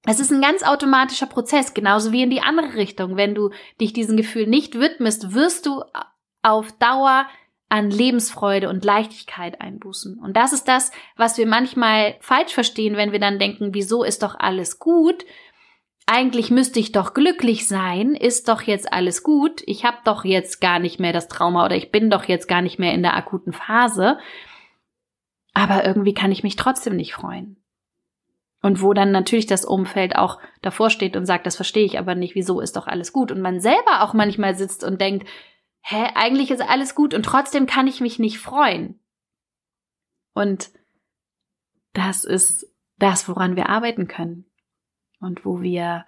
Es 0.05 0.21
ist 0.21 0.31
ein 0.31 0.41
ganz 0.41 0.63
automatischer 0.63 1.27
Prozess, 1.27 1.75
genauso 1.75 2.13
wie 2.13 2.23
in 2.23 2.31
die 2.31 2.41
andere 2.41 2.75
Richtung. 2.75 3.17
Wenn 3.17 3.35
du 3.35 3.51
dich 3.81 3.93
diesem 3.93 4.17
Gefühl 4.17 4.47
nicht 4.47 4.79
widmest, 4.79 5.35
wirst 5.35 5.67
du 5.67 5.83
auf 6.43 6.73
Dauer 6.79 7.27
an 7.69 7.91
Lebensfreude 7.91 8.69
und 8.69 8.85
Leichtigkeit 8.85 9.61
einbußen. 9.61 10.19
Und 10.19 10.37
das 10.37 10.53
ist 10.53 10.69
das, 10.69 10.91
was 11.17 11.37
wir 11.37 11.47
manchmal 11.47 12.17
falsch 12.21 12.55
verstehen, 12.55 12.97
wenn 12.97 13.13
wir 13.13 13.19
dann 13.19 13.39
denken, 13.39 13.75
wieso 13.75 14.05
ist 14.05 14.23
doch 14.23 14.37
alles 14.39 14.79
gut? 14.79 15.27
Eigentlich 16.07 16.51
müsste 16.51 16.81
ich 16.81 16.93
doch 16.93 17.13
glücklich 17.13 17.69
sein, 17.69 18.15
ist 18.15 18.49
doch 18.49 18.63
jetzt 18.63 18.91
alles 18.91 19.23
gut, 19.23 19.61
ich 19.67 19.85
habe 19.85 19.99
doch 20.05 20.25
jetzt 20.25 20.59
gar 20.59 20.79
nicht 20.79 20.99
mehr 20.99 21.13
das 21.13 21.29
Trauma 21.29 21.67
oder 21.67 21.77
ich 21.77 21.91
bin 21.91 22.09
doch 22.09 22.25
jetzt 22.25 22.49
gar 22.49 22.63
nicht 22.63 22.79
mehr 22.79 22.95
in 22.95 23.03
der 23.03 23.15
akuten 23.15 23.53
Phase. 23.53 24.19
aber 25.53 25.85
irgendwie 25.85 26.15
kann 26.15 26.33
ich 26.33 26.43
mich 26.43 26.57
trotzdem 26.57 26.97
nicht 26.97 27.13
freuen. 27.13 27.57
Und 28.61 28.83
wo 28.83 28.93
dann 28.93 29.13
natürlich 29.13 29.47
das 29.47 29.65
Umfeld 29.65 30.17
auch 30.17 30.41
davor 30.63 30.91
steht 30.91 31.17
und 31.17 31.27
sagt, 31.27 31.47
das 31.47 31.57
verstehe 31.57 31.85
ich 31.85 31.99
aber 31.99 32.15
nicht, 32.15 32.35
wieso 32.35 32.61
ist 32.61 32.77
doch 32.77 32.87
alles 32.89 33.13
gut. 33.13 33.31
Und 33.31 33.41
man 33.41 33.61
selber 33.61 34.03
auch 34.03 34.15
manchmal 34.15 34.57
sitzt 34.57 34.83
und 34.83 35.01
denkt, 35.01 35.29
hä, 35.83 36.09
eigentlich 36.15 36.51
ist 36.51 36.61
alles 36.61 36.95
gut 36.95 37.15
und 37.15 37.23
trotzdem 37.23 37.67
kann 37.67 37.87
ich 37.87 38.01
mich 38.01 38.19
nicht 38.19 38.39
freuen. 38.39 38.99
Und 40.35 40.71
das 41.93 42.25
ist 42.25 42.67
das, 42.99 43.29
woran 43.29 43.57
wir 43.57 43.69
arbeiten 43.69 44.09
können 44.09 44.45
und 45.21 45.45
wo 45.45 45.63
wir 45.63 46.05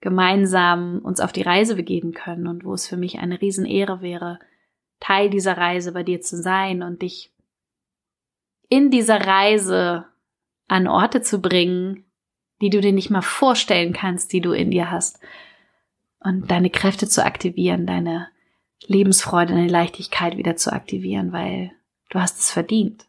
gemeinsam 0.00 1.00
uns 1.02 1.20
auf 1.20 1.32
die 1.32 1.42
Reise 1.42 1.76
begeben 1.76 2.12
können 2.12 2.46
und 2.46 2.64
wo 2.64 2.72
es 2.72 2.88
für 2.88 2.96
mich 2.96 3.18
eine 3.18 3.40
Riesenehre 3.40 4.00
wäre, 4.00 4.38
Teil 4.98 5.30
dieser 5.30 5.56
Reise 5.56 5.92
bei 5.92 6.02
dir 6.02 6.20
zu 6.20 6.40
sein 6.40 6.82
und 6.82 7.02
dich 7.02 7.32
in 8.68 8.90
dieser 8.90 9.26
Reise 9.26 10.06
an 10.70 10.86
Orte 10.86 11.20
zu 11.20 11.40
bringen, 11.40 12.04
die 12.60 12.70
du 12.70 12.80
dir 12.80 12.92
nicht 12.92 13.10
mal 13.10 13.22
vorstellen 13.22 13.92
kannst, 13.92 14.32
die 14.32 14.40
du 14.40 14.52
in 14.52 14.70
dir 14.70 14.90
hast. 14.90 15.18
Und 16.20 16.48
deine 16.50 16.70
Kräfte 16.70 17.08
zu 17.08 17.24
aktivieren, 17.24 17.86
deine 17.86 18.28
Lebensfreude, 18.86 19.54
deine 19.54 19.68
Leichtigkeit 19.68 20.36
wieder 20.36 20.54
zu 20.54 20.72
aktivieren, 20.72 21.32
weil 21.32 21.72
du 22.10 22.20
hast 22.20 22.38
es 22.38 22.52
verdient. 22.52 23.06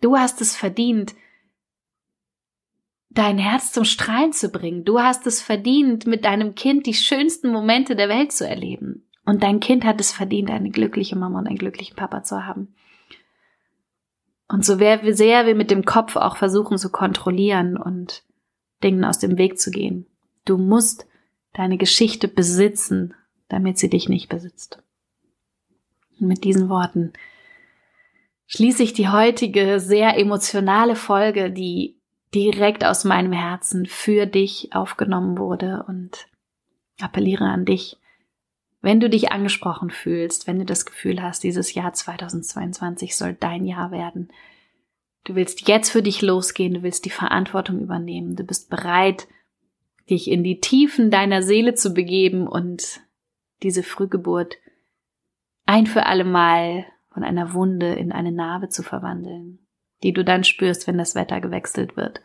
Du 0.00 0.16
hast 0.16 0.40
es 0.40 0.56
verdient, 0.56 1.14
dein 3.10 3.38
Herz 3.38 3.72
zum 3.72 3.84
Strahlen 3.84 4.32
zu 4.32 4.48
bringen. 4.48 4.84
Du 4.84 4.98
hast 4.98 5.28
es 5.28 5.40
verdient, 5.40 6.06
mit 6.06 6.24
deinem 6.24 6.56
Kind 6.56 6.86
die 6.86 6.94
schönsten 6.94 7.52
Momente 7.52 7.94
der 7.94 8.08
Welt 8.08 8.32
zu 8.32 8.48
erleben. 8.48 9.08
Und 9.24 9.44
dein 9.44 9.60
Kind 9.60 9.84
hat 9.84 10.00
es 10.00 10.10
verdient, 10.10 10.50
eine 10.50 10.70
glückliche 10.70 11.14
Mama 11.14 11.38
und 11.38 11.46
einen 11.46 11.58
glücklichen 11.58 11.94
Papa 11.94 12.24
zu 12.24 12.46
haben. 12.46 12.74
Und 14.48 14.64
so 14.64 14.78
sehr 14.78 15.46
wir 15.46 15.54
mit 15.54 15.70
dem 15.70 15.84
Kopf 15.84 16.16
auch 16.16 16.36
versuchen 16.36 16.78
zu 16.78 16.90
kontrollieren 16.90 17.76
und 17.76 18.24
Dingen 18.82 19.04
aus 19.04 19.18
dem 19.18 19.36
Weg 19.36 19.60
zu 19.60 19.70
gehen. 19.70 20.06
Du 20.44 20.56
musst 20.56 21.06
deine 21.52 21.76
Geschichte 21.76 22.28
besitzen, 22.28 23.14
damit 23.48 23.78
sie 23.78 23.90
dich 23.90 24.08
nicht 24.08 24.28
besitzt. 24.28 24.82
Und 26.18 26.28
mit 26.28 26.44
diesen 26.44 26.68
Worten 26.68 27.12
schließe 28.46 28.82
ich 28.82 28.94
die 28.94 29.08
heutige 29.08 29.80
sehr 29.80 30.16
emotionale 30.16 30.96
Folge, 30.96 31.50
die 31.50 31.96
direkt 32.34 32.84
aus 32.84 33.04
meinem 33.04 33.32
Herzen 33.32 33.86
für 33.86 34.26
dich 34.26 34.70
aufgenommen 34.72 35.38
wurde 35.38 35.84
und 35.86 36.26
appelliere 37.00 37.44
an 37.44 37.64
dich, 37.64 37.98
wenn 38.80 39.00
du 39.00 39.10
dich 39.10 39.32
angesprochen 39.32 39.90
fühlst, 39.90 40.46
wenn 40.46 40.58
du 40.58 40.64
das 40.64 40.86
Gefühl 40.86 41.22
hast, 41.22 41.42
dieses 41.42 41.74
Jahr 41.74 41.92
2022 41.92 43.16
soll 43.16 43.34
dein 43.34 43.64
Jahr 43.64 43.90
werden, 43.90 44.30
du 45.24 45.34
willst 45.34 45.66
jetzt 45.68 45.90
für 45.90 46.02
dich 46.02 46.22
losgehen, 46.22 46.74
du 46.74 46.82
willst 46.82 47.04
die 47.04 47.10
Verantwortung 47.10 47.80
übernehmen, 47.80 48.36
du 48.36 48.44
bist 48.44 48.70
bereit, 48.70 49.26
dich 50.08 50.30
in 50.30 50.42
die 50.42 50.60
Tiefen 50.60 51.10
deiner 51.10 51.42
Seele 51.42 51.74
zu 51.74 51.92
begeben 51.92 52.46
und 52.46 53.00
diese 53.62 53.82
Frühgeburt 53.82 54.56
ein 55.66 55.86
für 55.86 56.06
alle 56.06 56.24
Mal 56.24 56.86
von 57.10 57.24
einer 57.24 57.52
Wunde 57.52 57.94
in 57.94 58.12
eine 58.12 58.32
Narbe 58.32 58.68
zu 58.68 58.82
verwandeln, 58.82 59.58
die 60.02 60.12
du 60.12 60.24
dann 60.24 60.44
spürst, 60.44 60.86
wenn 60.86 60.96
das 60.96 61.14
Wetter 61.14 61.40
gewechselt 61.40 61.96
wird, 61.96 62.22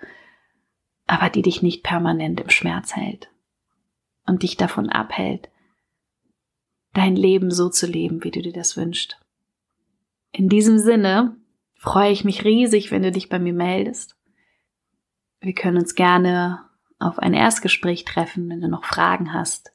aber 1.07 1.29
die 1.29 1.41
dich 1.41 1.61
nicht 1.61 1.83
permanent 1.83 2.39
im 2.39 2.49
Schmerz 2.49 2.95
hält 2.95 3.29
und 4.25 4.43
dich 4.43 4.55
davon 4.55 4.89
abhält, 4.89 5.49
dein 6.93 7.15
Leben 7.15 7.51
so 7.51 7.69
zu 7.69 7.88
leben, 7.88 8.23
wie 8.23 8.32
du 8.32 8.41
dir 8.41 8.53
das 8.53 8.77
wünschst. 8.77 9.19
In 10.32 10.49
diesem 10.49 10.77
Sinne 10.77 11.36
freue 11.75 12.12
ich 12.12 12.23
mich 12.23 12.43
riesig, 12.43 12.91
wenn 12.91 13.03
du 13.03 13.12
dich 13.12 13.29
bei 13.29 13.39
mir 13.39 13.53
meldest. 13.53 14.15
Wir 15.41 15.53
können 15.53 15.77
uns 15.77 15.95
gerne 15.95 16.62
auf 16.99 17.19
ein 17.19 17.34
Erstgespräch 17.34 18.06
treffen, 18.06 18.49
wenn 18.49 18.62
du 18.62 18.69
noch 18.69 18.86
Fragen 18.86 19.34
hast. 19.34 19.73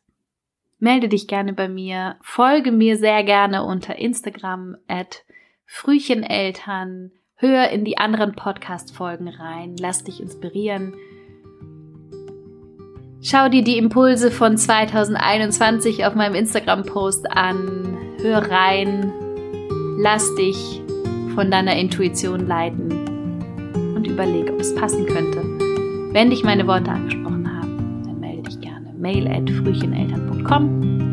Melde 0.78 1.08
dich 1.08 1.26
gerne 1.28 1.52
bei 1.52 1.68
mir, 1.68 2.16
folge 2.22 2.72
mir 2.72 2.96
sehr 2.96 3.24
gerne 3.24 3.64
unter 3.64 3.96
Instagram 3.96 4.76
at 4.86 5.24
Frühcheneltern, 5.66 7.10
hör 7.34 7.68
in 7.68 7.84
die 7.84 7.98
anderen 7.98 8.34
Podcast-Folgen 8.34 9.28
rein, 9.28 9.76
lass 9.76 10.04
dich 10.04 10.20
inspirieren 10.20 10.94
Schau 13.30 13.50
dir 13.50 13.62
die 13.62 13.76
Impulse 13.76 14.30
von 14.30 14.56
2021 14.56 16.06
auf 16.06 16.14
meinem 16.14 16.34
Instagram-Post 16.34 17.30
an. 17.30 17.98
Hör 18.22 18.38
rein. 18.50 19.12
Lass 19.98 20.34
dich 20.36 20.80
von 21.34 21.50
deiner 21.50 21.76
Intuition 21.76 22.46
leiten 22.46 22.90
und 23.94 24.06
überleg, 24.06 24.50
ob 24.50 24.58
es 24.58 24.74
passen 24.74 25.04
könnte. 25.04 25.44
Wenn 26.14 26.30
dich 26.30 26.42
meine 26.42 26.66
Worte 26.66 26.90
angesprochen 26.90 27.46
haben, 27.54 28.02
dann 28.06 28.18
melde 28.18 28.44
dich 28.44 28.62
gerne. 28.62 28.94
Mail 28.96 29.28
at 29.28 29.50
frühcheneltern.com. 29.50 31.12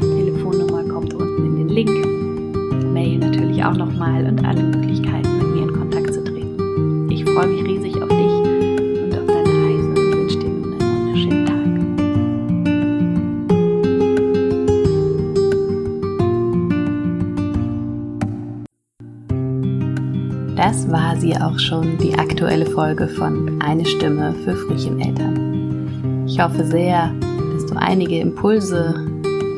Telefonnummer 0.00 0.82
kommt 0.92 1.14
unten 1.14 1.46
in 1.46 1.58
den 1.58 1.68
Link. 1.68 2.92
Mail 2.92 3.18
natürlich 3.18 3.64
auch 3.64 3.76
nochmal 3.76 4.26
und 4.26 4.44
alle 4.44 4.64
Möglichkeiten, 4.64 5.38
mit 5.38 5.46
mir 5.54 5.62
in 5.62 5.72
Kontakt 5.72 6.12
zu 6.12 6.24
treten. 6.24 7.08
Ich 7.08 7.24
freue 7.24 7.46
mich 7.46 7.62
riesig 7.62 8.02
auf 8.02 8.15
Das 20.76 20.90
war 20.90 21.16
sie 21.16 21.34
auch 21.34 21.58
schon, 21.58 21.96
die 21.96 22.12
aktuelle 22.18 22.66
Folge 22.66 23.08
von 23.08 23.62
Eine 23.62 23.86
Stimme 23.86 24.34
für 24.44 24.54
Frühcheneltern. 24.54 26.26
Ich 26.26 26.38
hoffe 26.38 26.66
sehr, 26.66 27.14
dass 27.54 27.64
du 27.64 27.76
einige 27.76 28.18
Impulse 28.18 28.94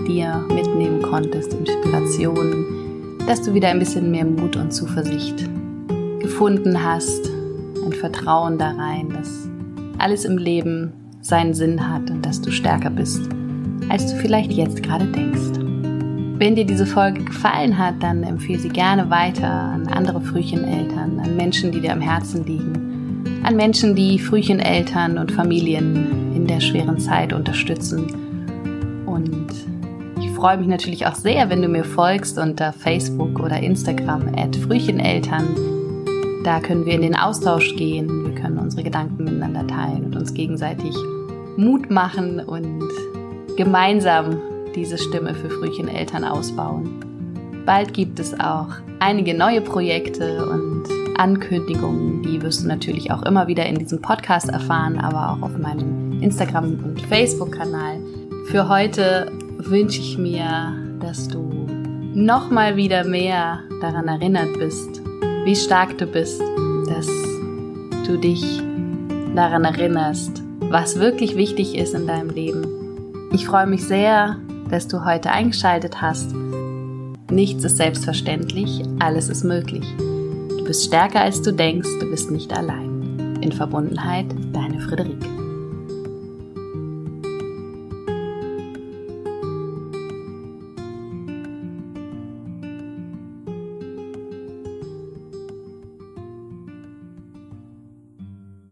dir 0.06 0.46
mitnehmen 0.48 1.02
konntest, 1.02 1.54
Inspirationen, 1.54 3.18
dass 3.26 3.42
du 3.42 3.52
wieder 3.52 3.66
ein 3.66 3.80
bisschen 3.80 4.12
mehr 4.12 4.26
Mut 4.26 4.54
und 4.54 4.70
Zuversicht 4.70 5.44
gefunden 6.20 6.84
hast, 6.84 7.28
ein 7.84 7.92
Vertrauen 7.92 8.56
da 8.56 8.70
rein, 8.70 9.08
dass 9.08 9.48
alles 9.98 10.24
im 10.24 10.38
Leben 10.38 10.92
seinen 11.20 11.52
Sinn 11.52 11.92
hat 11.92 12.12
und 12.12 12.24
dass 12.24 12.40
du 12.40 12.52
stärker 12.52 12.90
bist, 12.90 13.22
als 13.88 14.06
du 14.06 14.16
vielleicht 14.20 14.52
jetzt 14.52 14.84
gerade 14.84 15.06
denkst. 15.06 15.57
Wenn 16.38 16.54
dir 16.54 16.64
diese 16.64 16.86
Folge 16.86 17.24
gefallen 17.24 17.76
hat, 17.76 18.00
dann 18.00 18.22
empfehle 18.22 18.60
sie 18.60 18.68
gerne 18.68 19.10
weiter 19.10 19.50
an 19.50 19.88
andere 19.88 20.20
Frühcheneltern, 20.20 21.18
an 21.18 21.36
Menschen, 21.36 21.72
die 21.72 21.80
dir 21.80 21.92
am 21.92 22.00
Herzen 22.00 22.46
liegen, 22.46 23.42
an 23.42 23.56
Menschen, 23.56 23.96
die 23.96 24.20
Frühcheneltern 24.20 25.18
und 25.18 25.32
Familien 25.32 26.36
in 26.36 26.46
der 26.46 26.60
schweren 26.60 27.00
Zeit 27.00 27.32
unterstützen. 27.32 28.06
Und 29.04 29.48
ich 30.20 30.30
freue 30.30 30.58
mich 30.58 30.68
natürlich 30.68 31.08
auch 31.08 31.16
sehr, 31.16 31.50
wenn 31.50 31.60
du 31.60 31.66
mir 31.66 31.82
folgst 31.82 32.38
unter 32.38 32.72
Facebook 32.72 33.40
oder 33.40 33.58
Instagram 33.58 34.32
at 34.36 34.54
Frühcheneltern. 34.54 35.56
Da 36.44 36.60
können 36.60 36.86
wir 36.86 36.92
in 36.92 37.02
den 37.02 37.16
Austausch 37.16 37.74
gehen, 37.74 38.26
wir 38.26 38.34
können 38.36 38.58
unsere 38.58 38.84
Gedanken 38.84 39.24
miteinander 39.24 39.66
teilen 39.66 40.04
und 40.04 40.14
uns 40.14 40.32
gegenseitig 40.34 40.94
Mut 41.56 41.90
machen 41.90 42.38
und 42.38 42.88
gemeinsam 43.56 44.36
diese 44.78 44.96
Stimme 44.96 45.34
für 45.34 45.50
Frühcheneltern 45.50 46.24
ausbauen. 46.24 46.88
Bald 47.66 47.92
gibt 47.92 48.20
es 48.20 48.38
auch 48.38 48.68
einige 49.00 49.34
neue 49.34 49.60
Projekte 49.60 50.46
und 50.48 50.84
Ankündigungen, 51.18 52.22
die 52.22 52.40
wirst 52.40 52.62
du 52.62 52.68
natürlich 52.68 53.10
auch 53.10 53.22
immer 53.24 53.48
wieder 53.48 53.66
in 53.66 53.76
diesem 53.76 54.00
Podcast 54.00 54.48
erfahren, 54.48 54.98
aber 54.98 55.32
auch 55.32 55.42
auf 55.42 55.58
meinem 55.58 56.22
Instagram- 56.22 56.78
und 56.84 57.00
Facebook-Kanal. 57.02 57.98
Für 58.46 58.68
heute 58.68 59.32
wünsche 59.58 60.00
ich 60.00 60.16
mir, 60.16 60.72
dass 61.00 61.26
du 61.26 61.66
nochmal 62.14 62.76
wieder 62.76 63.04
mehr 63.04 63.60
daran 63.80 64.06
erinnert 64.06 64.56
bist, 64.58 65.02
wie 65.44 65.56
stark 65.56 65.98
du 65.98 66.06
bist, 66.06 66.40
dass 66.86 67.08
du 68.06 68.16
dich 68.16 68.62
daran 69.34 69.64
erinnerst, 69.64 70.42
was 70.60 70.98
wirklich 70.98 71.36
wichtig 71.36 71.76
ist 71.76 71.94
in 71.94 72.06
deinem 72.06 72.30
Leben. 72.30 72.66
Ich 73.32 73.46
freue 73.46 73.66
mich 73.66 73.84
sehr, 73.84 74.36
dass 74.70 74.88
du 74.88 75.04
heute 75.04 75.30
eingeschaltet 75.30 76.00
hast. 76.00 76.34
Nichts 77.30 77.64
ist 77.64 77.76
selbstverständlich, 77.76 78.82
alles 78.98 79.28
ist 79.28 79.44
möglich. 79.44 79.84
Du 79.98 80.64
bist 80.64 80.84
stärker 80.84 81.20
als 81.20 81.42
du 81.42 81.52
denkst, 81.52 81.88
du 82.00 82.10
bist 82.10 82.30
nicht 82.30 82.52
allein. 82.52 83.38
In 83.40 83.52
Verbundenheit, 83.52 84.26
deine 84.52 84.80
Friederike. 84.80 85.37